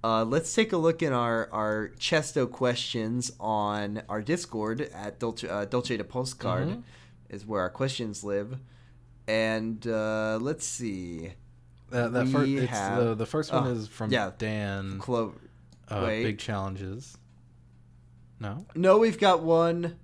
[0.04, 5.48] Uh, let's take a look in our, our Chesto questions on our Discord at Dolce,
[5.50, 6.84] uh, Dolce de Postcard, Mhm.
[7.30, 8.58] is where our questions live.
[9.28, 11.34] And uh, let's see.
[11.92, 14.32] Uh, that fir- We it's have- the, the first one oh, is from yeah.
[14.38, 15.00] Dan.
[15.00, 15.34] Clo-
[15.90, 17.18] Uh, big challenges.
[18.40, 18.66] No.
[18.76, 19.96] No, we've got one.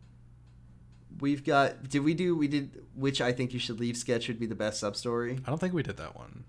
[1.19, 1.87] We've got.
[1.89, 2.35] Did we do?
[2.35, 2.83] We did.
[2.95, 5.39] Which I think you should leave sketch would be the best sub story.
[5.45, 6.45] I don't think we did that one.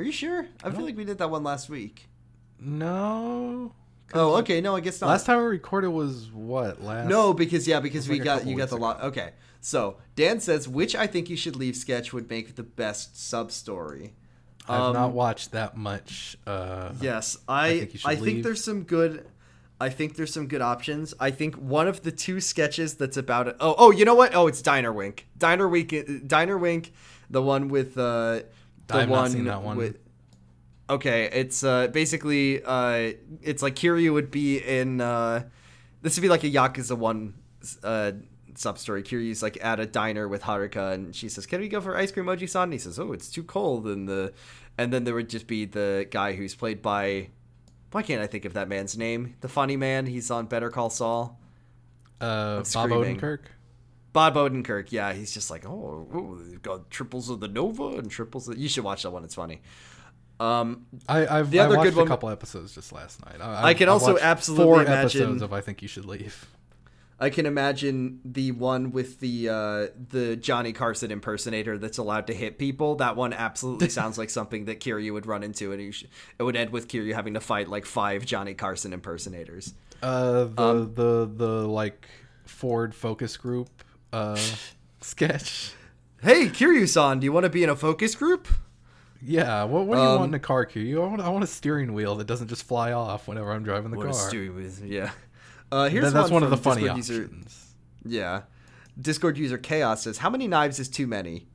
[0.00, 0.46] Are you sure?
[0.64, 2.08] I, feel like we did that one last week.
[2.58, 3.74] No.
[4.14, 4.62] Oh, okay.
[4.62, 5.08] No, I guess not.
[5.08, 6.82] Last time we recorded was what?
[6.82, 7.06] Last.
[7.06, 9.02] No, because yeah, because we like got you got the lot.
[9.02, 13.20] Okay, so Dan says which I think you should leave sketch would make the best
[13.20, 14.14] sub story.
[14.66, 16.38] I've Um, not watched that much.
[16.46, 19.26] Uh, Yes, I think you should I think there's some good.
[19.82, 21.12] I think there's some good options.
[21.20, 23.56] I think one of the two sketches that's about it.
[23.60, 24.34] Oh, oh, you know what?
[24.34, 25.26] Oh, it's Diner Wink.
[25.36, 25.94] Diner Wink.
[26.26, 26.94] Diner Wink.
[27.28, 28.40] The one with uh,
[28.90, 29.76] the I've not one, seen that one.
[29.76, 29.98] with.
[30.88, 33.12] Okay, it's uh basically uh
[33.42, 35.44] it's like Kiryu would be in uh
[36.02, 37.34] this would be like a Yakuza one
[37.84, 38.12] uh
[38.56, 39.02] sub story.
[39.02, 42.10] Kiryu's like at a diner with Haruka and she says, Can we go for ice
[42.10, 42.64] cream Moji san?
[42.64, 44.32] And he says, Oh, it's too cold and the
[44.76, 47.28] and then there would just be the guy who's played by
[47.92, 49.34] why can't I think of that man's name?
[49.40, 51.38] The funny man, he's on Better Call Saul.
[52.20, 52.90] uh, Bob.
[52.90, 53.40] Odenkirk.
[54.12, 58.10] Bob Odenkirk, yeah, he's just like, oh, oh, they've got triples of the Nova and
[58.10, 58.48] triples.
[58.48, 58.58] Of...
[58.58, 59.60] You should watch that one; it's funny.
[60.40, 63.40] Um, I, I've The I watched good one- a couple episodes just last night.
[63.40, 66.46] I, I can I've also absolutely four imagine- episodes of I think you should leave.
[67.22, 72.34] I can imagine the one with the uh, the Johnny Carson impersonator that's allowed to
[72.34, 72.94] hit people.
[72.94, 76.06] That one absolutely sounds like something that Kiryu would run into, and you sh-
[76.38, 79.74] it would end with Kiryu having to fight like five Johnny Carson impersonators.
[80.02, 82.08] Uh, the Um, the the like
[82.46, 83.68] Ford focus group
[84.12, 84.38] uh
[85.00, 85.72] sketch.
[86.22, 88.46] Hey, Kiryu-san, do you want to be in a focus group?
[89.22, 91.02] Yeah, what what do you Um, want in a car, Q?
[91.02, 93.90] I want I want a steering wheel that doesn't just fly off whenever I'm driving
[93.90, 94.06] the car.
[94.08, 95.10] stewie with yeah.
[95.72, 97.74] Uh, here's Th- that's one, of the funny Discord user- options.
[98.04, 98.42] Yeah.
[99.00, 101.46] Discord user Chaos says, How many knives is too many?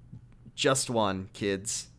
[0.55, 1.89] Just one, kids.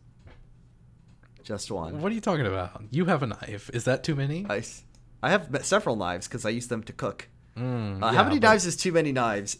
[1.43, 2.01] Just one.
[2.01, 2.81] What are you talking about?
[2.89, 3.69] You have a knife.
[3.71, 4.45] Is that too many?
[4.49, 7.27] I have several knives because I use them to cook.
[7.55, 9.57] Mm, Uh, yeah, how many but knives is too many knives?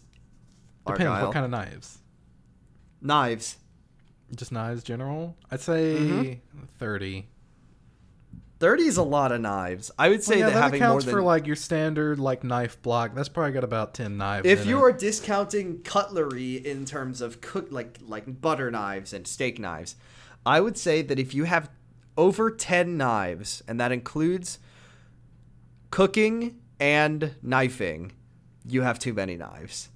[0.87, 1.25] Depends Argyle?
[1.27, 1.99] what kind of knives.
[3.01, 3.57] knives?
[4.35, 5.37] Just knives, general.
[5.51, 6.63] I'd say Mm-hmm.
[6.77, 7.27] thirty.
[8.59, 9.91] 30 is a lot of knives.
[9.99, 11.13] I would say Well, yeah, that, that having more accounts than.
[11.13, 13.13] for like your standard like knife block.
[13.13, 14.47] That's probably got about ten knives.
[14.47, 14.81] if you it.
[14.81, 19.95] are discounting cutlery in terms of cook like like butter knives and steak knives,
[20.45, 21.69] I would say that if you have
[22.17, 24.57] over 10 knives and that includes
[25.91, 28.11] cooking and knifing,
[28.67, 29.89] you have too many knives.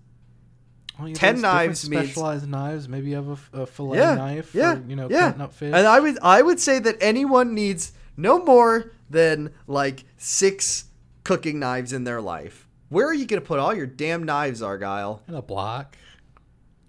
[1.01, 2.87] Well, 10 knives means- specialized knives.
[2.89, 4.53] Maybe you have a fillet yeah, knife.
[4.55, 5.27] yeah, you know, yeah.
[5.27, 5.73] cutting up fish.
[5.73, 10.85] And I would I would say that anyone needs no more than like 6
[11.23, 12.67] cooking knives in their life.
[12.89, 15.21] Where are you going to put all your damn knives, Argyle?
[15.27, 15.95] In a block,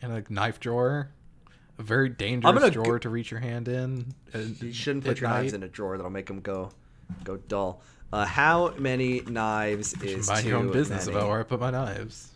[0.01, 1.11] in a knife drawer.
[1.79, 4.13] A very dangerous drawer go- to reach your hand in.
[4.35, 5.97] You shouldn't put your knives in a drawer.
[5.97, 6.71] That'll make them go
[7.25, 7.83] go dull.
[8.13, 11.17] Uh, how many knives is Mind your own business many?
[11.17, 12.32] about where I put my knives.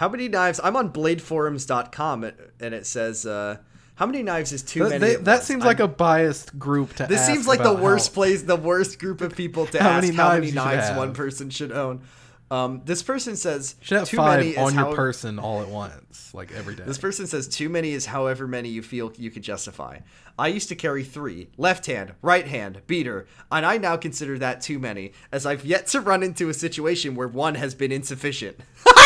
[0.00, 0.58] How many knives?
[0.64, 2.24] I'm on bladeforums.com
[2.58, 3.58] and it says uh,
[3.96, 4.98] how many knives is too That, many.
[5.00, 7.02] they- at that seems I'm- like a biased group to.
[7.02, 7.10] Ask.
[7.10, 10.04] This seems like the worst how- place, the worst group of people to How ask
[10.06, 10.96] many how many knives have.
[10.96, 12.00] one person should own.
[12.50, 15.38] Um, this person says You should have too five many is on your how- person
[15.38, 16.84] all at once, like every day.
[16.86, 19.98] This person says too many is however many you feel you can justify.
[20.38, 24.62] I used to carry three left hand, right hand, beater, and I now consider that
[24.62, 28.56] too many, as I've yet to run into a situation where one has been insufficient.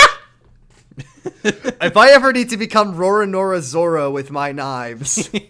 [1.44, 5.30] if I ever need to become Roronoa Zoro with my knives.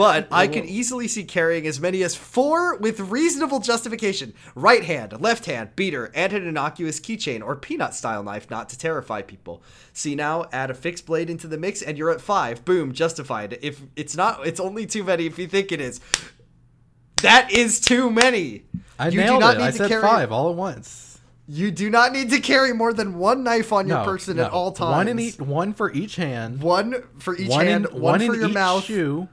[0.00, 4.32] But I could easily see carrying as many as four with reasonable justification.
[4.54, 8.78] Right hand, left hand, beater, and an innocuous keychain or peanut style knife not to
[8.78, 9.62] terrify people.
[9.92, 12.64] See now, add a fixed blade into the mix and you're at five.
[12.64, 13.58] Boom, justified.
[13.60, 16.00] If it's not, it's only too many if you think it is.
[17.16, 18.64] That is too many.
[18.98, 19.58] I you nailed do not it.
[19.58, 21.09] need I to said carry, five all at once.
[21.52, 24.44] You do not need to carry more than one knife on your No, person no.
[24.44, 24.92] at all times.
[24.92, 26.62] One in each, one for each hand.
[26.62, 29.28] One for each one hand, in, one, in for your each mouth, shoe.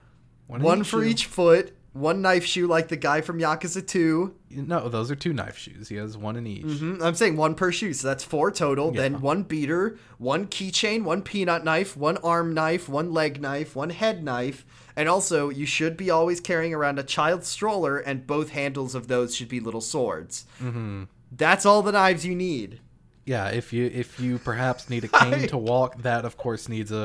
[0.47, 1.09] One, in one each for shoe.
[1.09, 4.33] each foot, one knife shoe like the guy from Yakuza 2.
[4.49, 5.89] No, those are two knife shoes.
[5.89, 6.65] He has one in each.
[6.65, 8.91] Mhm, I'm saying one per shoe, so that's four total.
[8.95, 9.01] Yeah.
[9.01, 13.91] Then one beater, one keychain, one peanut knife, one arm knife, one leg knife, one
[13.91, 14.65] head knife,
[14.95, 19.07] and also you should be always carrying around a child stroller, and both handles of
[19.07, 20.45] those should be little swords.
[20.59, 21.03] Mm-hmm.
[21.31, 22.79] That's all the knives you need.
[23.25, 26.91] Yeah, if you if you perhaps need a cane to walk, that of course needs
[26.91, 26.95] a,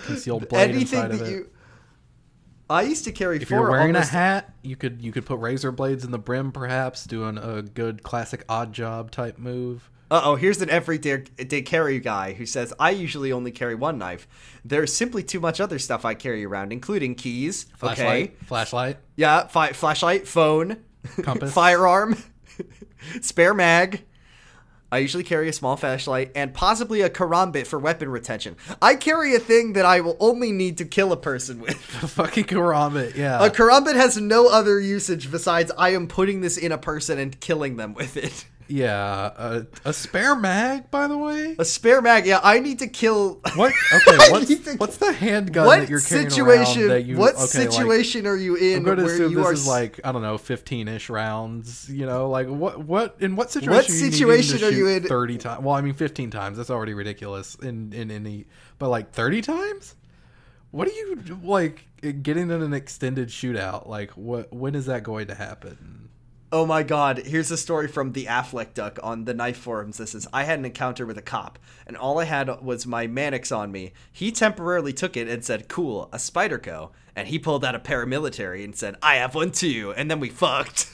[0.00, 1.30] a concealed blade Anything inside that of it.
[1.30, 1.50] you.
[2.70, 3.58] I used to carry if four.
[3.58, 6.52] you're wearing almost- a hat, you could you could put razor blades in the brim,
[6.52, 9.90] perhaps doing a good classic odd job type move.
[10.10, 13.96] Uh oh, here's an everyday day carry guy who says, I usually only carry one
[13.98, 14.28] knife.
[14.64, 17.64] There's simply too much other stuff I carry around, including keys.
[17.76, 18.44] Flashlight, Okay.
[18.46, 18.98] flashlight.
[19.16, 20.76] Yeah, fi- flashlight, phone,
[21.22, 21.52] Compass.
[21.54, 22.16] firearm,
[23.20, 24.04] spare mag.
[24.92, 28.56] I usually carry a small flashlight and possibly a karambit for weapon retention.
[28.82, 31.72] I carry a thing that I will only need to kill a person with.
[32.02, 33.42] A fucking karambit, yeah.
[33.42, 37.40] A karambit has no other usage besides I am putting this in a person and
[37.40, 38.44] killing them with it.
[38.72, 41.56] Yeah, a, a spare mag, by the way.
[41.58, 43.40] A spare mag, yeah, I need to kill.
[43.54, 43.74] What?
[43.92, 46.82] Okay, what's, to- what's the handgun what that you're carrying situation?
[46.82, 47.18] around that you?
[47.18, 49.52] what okay, like, situation are you in I'm going to assume this are?
[49.52, 51.90] is like I don't know, 15ish rounds.
[51.90, 52.82] You know, like what?
[52.82, 53.16] What?
[53.20, 53.76] In what situation?
[53.76, 55.02] What are you situation are you in?
[55.02, 55.62] Thirty times.
[55.62, 56.56] Well, I mean, 15 times.
[56.56, 57.54] That's already ridiculous.
[57.56, 58.46] In in any,
[58.78, 59.96] but like 30 times.
[60.70, 61.86] What are you like
[62.22, 63.86] getting in an extended shootout?
[63.86, 64.50] Like what?
[64.50, 66.08] When is that going to happen?
[66.54, 69.96] Oh my god, here's a story from the Affleck Duck on the knife forums.
[69.96, 73.06] This is I had an encounter with a cop, and all I had was my
[73.06, 73.94] Manix on me.
[74.12, 76.90] He temporarily took it and said, Cool, a Spyderco.
[77.16, 79.94] And he pulled out a paramilitary and said, I have one too.
[79.96, 80.88] And then we fucked.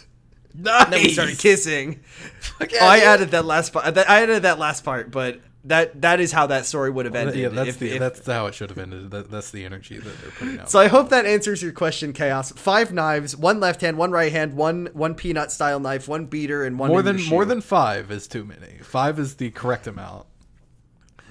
[0.55, 0.85] Nice.
[0.85, 2.01] And then we started kissing.
[2.41, 3.97] Fuck Oh, I added that last part.
[3.97, 7.37] I added that last part, but that that is how that story would have ended.
[7.37, 9.11] Yeah, that's if- the if- that's how it should have ended.
[9.11, 10.71] That, that's the energy that they're putting out.
[10.71, 12.53] So I hope that answers your question, Chaos.
[12.53, 16.65] Five knives, one left hand, one right hand, one one peanut style knife, one beater,
[16.65, 18.79] and one more than more than five is too many.
[18.83, 20.27] Five is the correct amount.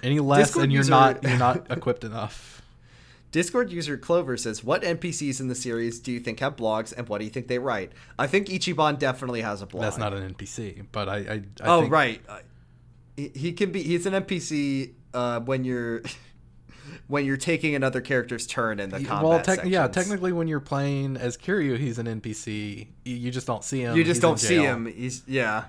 [0.03, 2.61] Any less, Discord and you're user- not you're not equipped enough.
[3.31, 7.09] Discord user Clover says, "What NPCs in the series do you think have blogs, and
[7.09, 9.83] what do you think they write?" I think Ichiban definitely has a blog.
[9.83, 11.15] That's not an NPC, but I.
[11.17, 12.21] I, I oh think, right,
[13.17, 13.83] he, he can be.
[13.83, 16.03] He's an NPC uh, when you're
[17.07, 19.23] when you're taking another character's turn in the combat.
[19.23, 22.87] Well, tec- yeah, technically, when you're playing as Kiryu, he's an NPC.
[23.03, 23.97] You, you just don't see him.
[23.97, 24.85] you just He's don't see him.
[24.85, 25.65] He's yeah.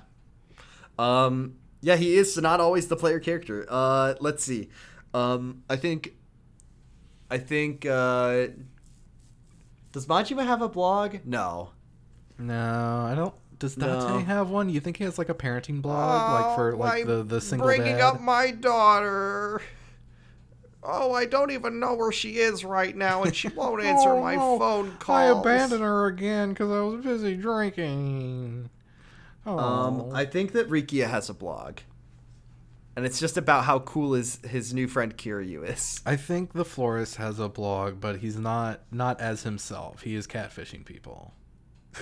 [0.99, 1.57] Um.
[1.81, 3.65] Yeah, he is not always the player character.
[3.69, 4.69] Uh, let's see.
[5.15, 6.13] Um, I think.
[7.31, 7.87] I think.
[7.87, 8.49] Uh,
[9.93, 11.17] does Majima have a blog?
[11.25, 11.71] No.
[12.39, 13.35] No, I don't.
[13.59, 14.19] Does Date No.
[14.21, 14.69] have one?
[14.69, 17.71] You think he has like a parenting blog, like for like the the single Oh,
[17.77, 18.03] bringing dad?
[18.03, 19.61] up my daughter.
[20.83, 24.21] Oh, I don't even know where she is right now, and she won't answer Oh,
[24.21, 24.59] my no.
[24.59, 28.71] phone I abandoned her again because I was busy drinking.
[29.45, 31.79] Oh, Um, I think that Rikiya has a blog,
[32.95, 36.01] and it's just about how cool his his new friend Kiryu is.
[36.07, 40.03] I think the florist has a blog, but he's not not as himself.
[40.03, 41.35] He is catfishing people.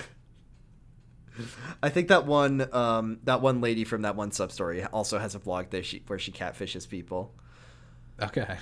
[1.83, 5.35] I think that one um that one lady from that one sub story also has
[5.35, 7.33] a vlog there she where she catfishes people.
[8.21, 8.57] Okay.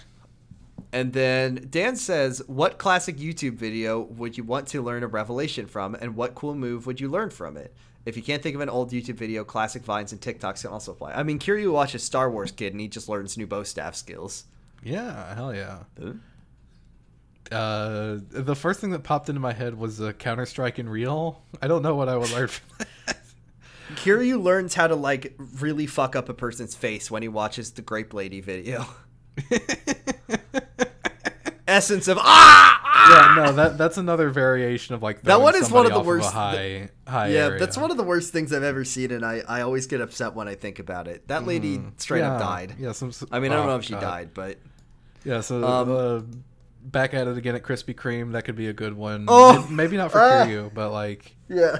[0.91, 5.67] And then Dan says, "What classic YouTube video would you want to learn a revelation
[5.67, 7.73] from, and what cool move would you learn from it?
[8.05, 10.91] If you can't think of an old YouTube video, classic vines and TikToks can also
[10.91, 11.13] apply.
[11.13, 14.45] I mean, Kiryu watches Star Wars Kid, and he just learns new bow staff skills.
[14.83, 15.79] Yeah, hell yeah.
[17.51, 21.43] Uh, the first thing that popped into my head was a Counter Strike in real.
[21.61, 23.17] I don't know what I would learn from that.
[23.95, 27.81] Kiryu learns how to like really fuck up a person's face when he watches the
[27.83, 28.85] Grape Lady video.
[31.67, 32.81] Essence of ah.
[32.83, 33.35] ah!
[33.37, 36.29] yeah, no, that that's another variation of like That one is one of the worst-
[36.29, 37.59] a high high Yeah, area.
[37.59, 40.35] that's one of the worst things I've ever seen, and I, I always get upset
[40.35, 41.27] when I think about it.
[41.27, 42.41] That lady straight up Mm-hmm.
[42.41, 42.75] Yeah, died.
[42.79, 43.11] Yeah, some.
[43.31, 44.01] I mean, I don't oh, know if she God.
[44.01, 44.57] died, but
[45.23, 46.21] Yeah, so Um, uh,
[46.91, 48.31] back at it again at Krispy Kreme.
[48.33, 49.25] That could be a good one.
[49.27, 49.67] Oh!
[49.69, 50.45] Maybe- not for Ah!
[50.45, 51.35] Kiryu, but like.
[51.49, 51.79] yeah.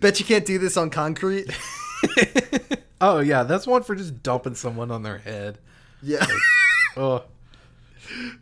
[0.00, 1.50] Bet you can't do this on concrete.
[3.00, 5.58] oh yeah, that's one for just dumping someone on their head.
[6.02, 6.24] Yeah.
[6.98, 7.24] Oh,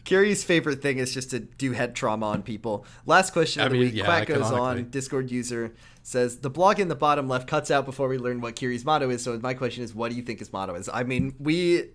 [0.05, 2.87] Kiryu's favorite thing is just to do head trauma on people.
[3.05, 3.95] Last question of I the mean, week.
[3.95, 4.91] yeah, Quack goes on.
[4.91, 5.73] Discord user
[6.05, 9.11] says the blog in the bottom left cuts out before we learn what Kiryu's motto
[9.11, 9.25] is.
[9.25, 10.89] So my question is, what do you think his motto is?
[10.93, 11.87] I mean, we,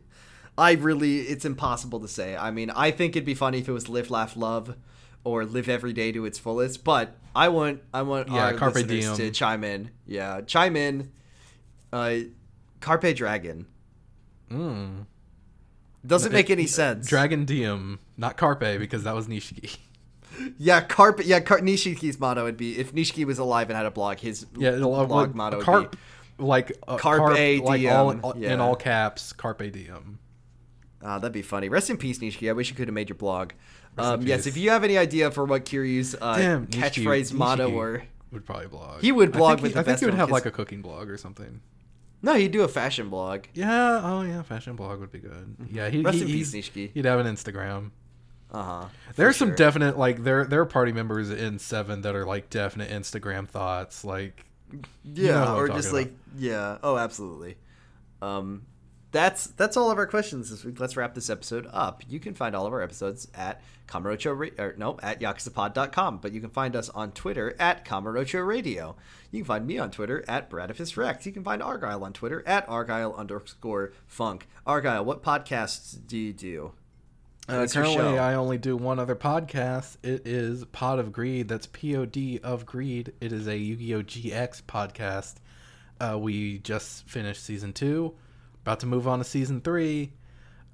[0.60, 2.36] I really, it's impossible to say.
[2.36, 4.76] I mean, I think it'd be funny if it was live, laugh, love,
[5.24, 6.84] or live every day to its fullest.
[6.84, 9.16] But I want, I want Yeah, our carpe listeners diem.
[9.18, 9.90] to chime in.
[10.06, 11.12] Yeah, chime in.
[11.92, 12.16] Uh,
[12.82, 13.66] carpe dragon
[14.52, 15.06] mm.
[16.06, 17.08] doesn't make any sense.
[17.08, 19.78] Dragon Diem, not Carpe, because that was Nishiki.
[20.58, 21.26] Yeah, carpet.
[21.26, 24.46] Yeah, Car- Nishiki's motto would be if Nishiki was alive and had a blog, his
[24.56, 25.98] Yeah, blog what- motto would be.
[26.38, 27.74] like uh, Carpe like all,
[28.14, 28.54] diem, all- yeah.
[28.54, 30.20] in all caps, carpe diem.
[31.04, 31.70] Ah, that'd be funny.
[31.70, 32.50] Rest in peace, Nishiki.
[32.50, 33.52] I wish you could have made your blog.
[33.98, 37.70] Um, yes, if you have any idea for what Kiryu's uh, Damn, catchphrase Nishiki- motto
[37.70, 39.02] Nishiki or would probably blog.
[39.02, 40.82] He would I blog think with he, I think he would have like a cooking
[40.82, 41.62] blog or something.
[42.22, 43.46] no, he'd do a fashion blog.
[43.54, 44.02] Yeah.
[44.04, 45.56] Oh yeah, fashion blog would be good.
[45.72, 45.90] Yeah.
[45.90, 46.92] He, Rest he, in peace, Nishiki.
[46.94, 47.92] He'd have an Instagram.
[48.52, 48.86] Uh huh.
[49.16, 52.90] There's some definite like there there are party members in Seven that are like definite
[52.92, 54.04] Instagram thoughts.
[54.04, 54.44] Like
[55.04, 55.98] you know Yeah, or just about.
[55.98, 56.78] like yeah.
[56.84, 57.58] Oh, absolutely.
[58.22, 58.64] Um,
[59.12, 60.80] that's that's all of our questions this week.
[60.80, 62.04] Let's wrap this episode up.
[62.08, 66.42] You can find all of our episodes at Kamurocho or no at yakuzapod.com, but you
[66.42, 68.96] can find us on Twitter at Kamurocho Radio.
[69.32, 71.26] You can find me on Twitter at Bradifus Rex.
[71.26, 74.48] You can find Argyle on Twitter at Argyle underscore Funk.
[74.66, 76.72] Argyle, what podcasts do you do?
[77.48, 78.20] Uh, currently.
[78.20, 79.98] I only do one other podcast.
[80.04, 81.48] It is Pod of Greed.
[81.48, 83.14] That's P O D of Greed.
[83.20, 85.36] It is a Yu Gi Oh GX podcast.
[86.00, 88.14] Uh, we just finished season two,
[88.64, 90.14] about to move on to season three.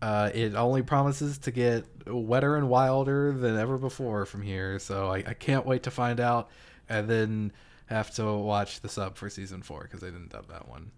[0.01, 4.77] Uh, it only promises to get wetter and wilder than ever before from here.
[4.79, 6.49] So I, I can't wait to find out,
[6.89, 7.51] and then
[7.87, 10.91] have to watch the sub for season four because I didn't dub that one.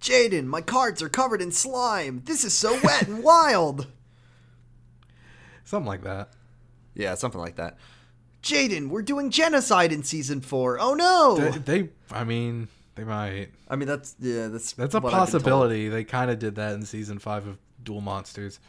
[0.00, 2.22] Jaden, my cards are covered in slime.
[2.24, 3.86] This is so wet and wild.
[5.64, 6.30] Something like that.
[6.94, 7.76] Yeah, something like that.
[8.42, 10.80] Jaden, we're doing genocide in season four.
[10.80, 11.36] Oh no!
[11.36, 12.66] They, they I mean,
[13.00, 13.48] they might.
[13.66, 15.42] I mean, that's yeah, that's That's a what I've been told.
[15.42, 15.88] possibility.
[15.88, 18.60] They kind of did that in season five of Duel Monsters.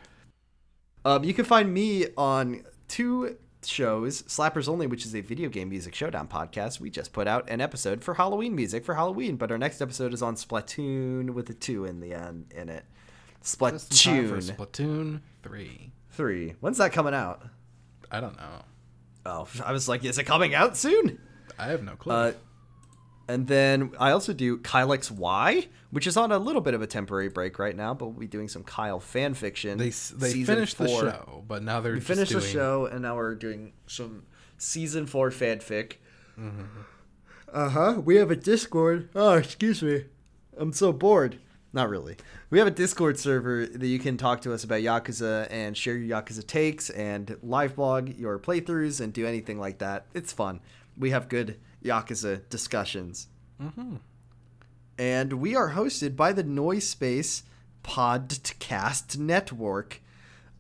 [1.04, 5.68] Um, you can find me on two shows, Slappers Only, which is a video game
[5.70, 6.80] music showdown podcast.
[6.80, 10.14] We just put out an episode for Halloween music for Halloween, but our next episode
[10.14, 12.86] is on Splatoon with a two in the end in it.
[13.44, 15.92] Just in for Splatoon Splatoon three.
[16.12, 16.56] three.
[16.62, 17.42] When's that coming out?
[18.10, 18.64] I don't know.
[19.26, 21.20] Oh, I was like, is it coming out soon?
[21.60, 22.14] I have no clue.
[22.14, 22.32] Uh,
[23.28, 26.88] and then I also do Kyle XY, which is on a little bit of a
[26.88, 29.78] temporary break right now, but we'll be doing some Kyle fan fiction.
[29.78, 31.02] they they season finished the four.
[31.02, 34.24] show, but now they're We finished the show, and now we're doing some
[34.58, 35.94] season four fanfic.
[36.40, 36.64] Mm-hmm.
[37.52, 38.02] Uh huh.
[38.04, 39.10] We have a Discord.
[39.16, 40.06] Oh, excuse me.
[40.58, 41.40] I'm so bored.
[41.74, 42.18] Not really.
[42.50, 45.96] We have a Discord server that you can talk to us about Yakuza and share
[45.96, 50.06] your Yakuza takes and live blog your playthroughs and do anything like that.
[50.14, 50.60] It's fun.
[50.98, 53.28] We have good Yakuza discussions.
[53.62, 53.96] Mm-hmm.
[54.98, 57.44] And we are hosted by the Noise Space
[57.84, 60.02] Podcast Network.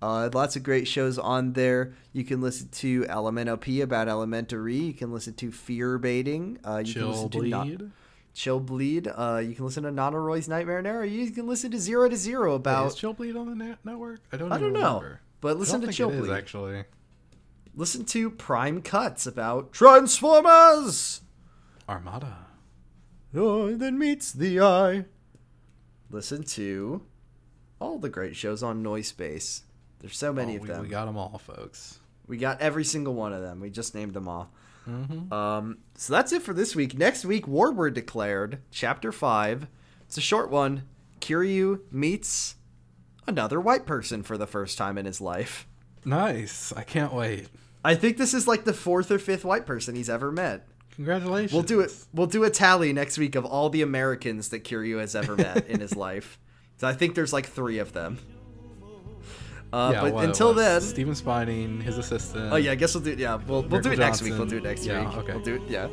[0.01, 1.93] Uh, lots of great shows on there.
[2.11, 4.77] You can listen to LMNOP about elementary.
[4.77, 6.57] You can listen to Fear Baiting.
[6.65, 7.51] Uh, you can Chill listen to bleed.
[7.81, 7.87] Na-
[8.33, 9.07] Chill Bleed.
[9.07, 11.03] Uh, you can listen to Nana Roy's Nightmare and Error.
[11.05, 12.87] You can listen to Zero to Zero Wait, about.
[12.87, 14.21] is Chill Bleed on the net- network?
[14.31, 14.51] I don't.
[14.51, 14.95] I don't know.
[14.99, 15.21] remember.
[15.41, 16.31] But I listen to Chill it is, Bleed.
[16.37, 16.83] actually.
[17.75, 21.21] Listen to Prime Cuts about Transformers.
[21.87, 22.47] Armada.
[23.35, 25.05] Oh, then meets the eye.
[26.09, 27.01] Listen to
[27.79, 29.63] all the great shows on Noise Space.
[29.99, 30.81] There's so many Oh, of we, them.
[30.81, 31.99] we got them all, folks.
[32.27, 33.59] We got every single one of them.
[33.61, 34.51] We just named them all.
[34.87, 35.31] Mm-hmm.
[35.31, 36.97] Um, so that's it for this week.
[36.97, 39.67] Next week, War Word declared, Chapter Five.
[40.07, 40.83] It's a short one.
[41.21, 42.55] Kiryu meets
[43.27, 45.67] another white person for the first time in his life.
[46.05, 46.73] Nice.
[46.75, 47.47] I can't wait.
[47.83, 50.67] I think this is like the fourth or fifth white person he's ever met.
[50.95, 51.53] Congratulations.
[51.53, 51.91] We'll do it.
[52.13, 55.67] We'll do a tally next week of all the Americans that Kiryu has ever met
[55.67, 56.37] in his life.
[56.77, 58.19] So I think there's like three of them.
[59.73, 62.51] Uh, Yeah, but it until then, Stephen Spining, his assistant.
[62.51, 63.11] Oh yeah, I guess we'll do.
[63.13, 64.33] Yeah, we'll we'll do it next week.
[64.33, 65.17] We'll do it next Yeah, week.
[65.19, 65.33] okay.
[65.33, 65.61] We'll do it.
[65.69, 65.87] Yeah.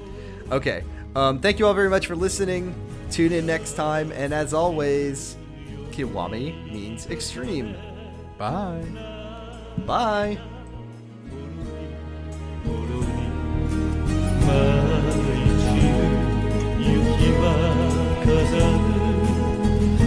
[0.51, 0.83] Okay.
[1.15, 2.75] Um, thank you all very much for listening.
[3.11, 5.37] Tune in next time, and as always,
[5.93, 7.77] Kiwami means extreme.
[8.37, 8.85] Bye.
[9.87, 10.39] バイ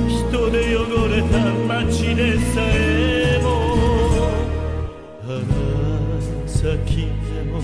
[0.08, 1.34] 人で汚れた
[1.68, 3.48] 街でさえも
[5.28, 5.52] はな
[6.48, 7.62] さきでも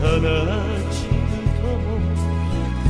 [0.00, 0.16] 花
[0.90, 1.12] 散る
[1.60, 1.86] とも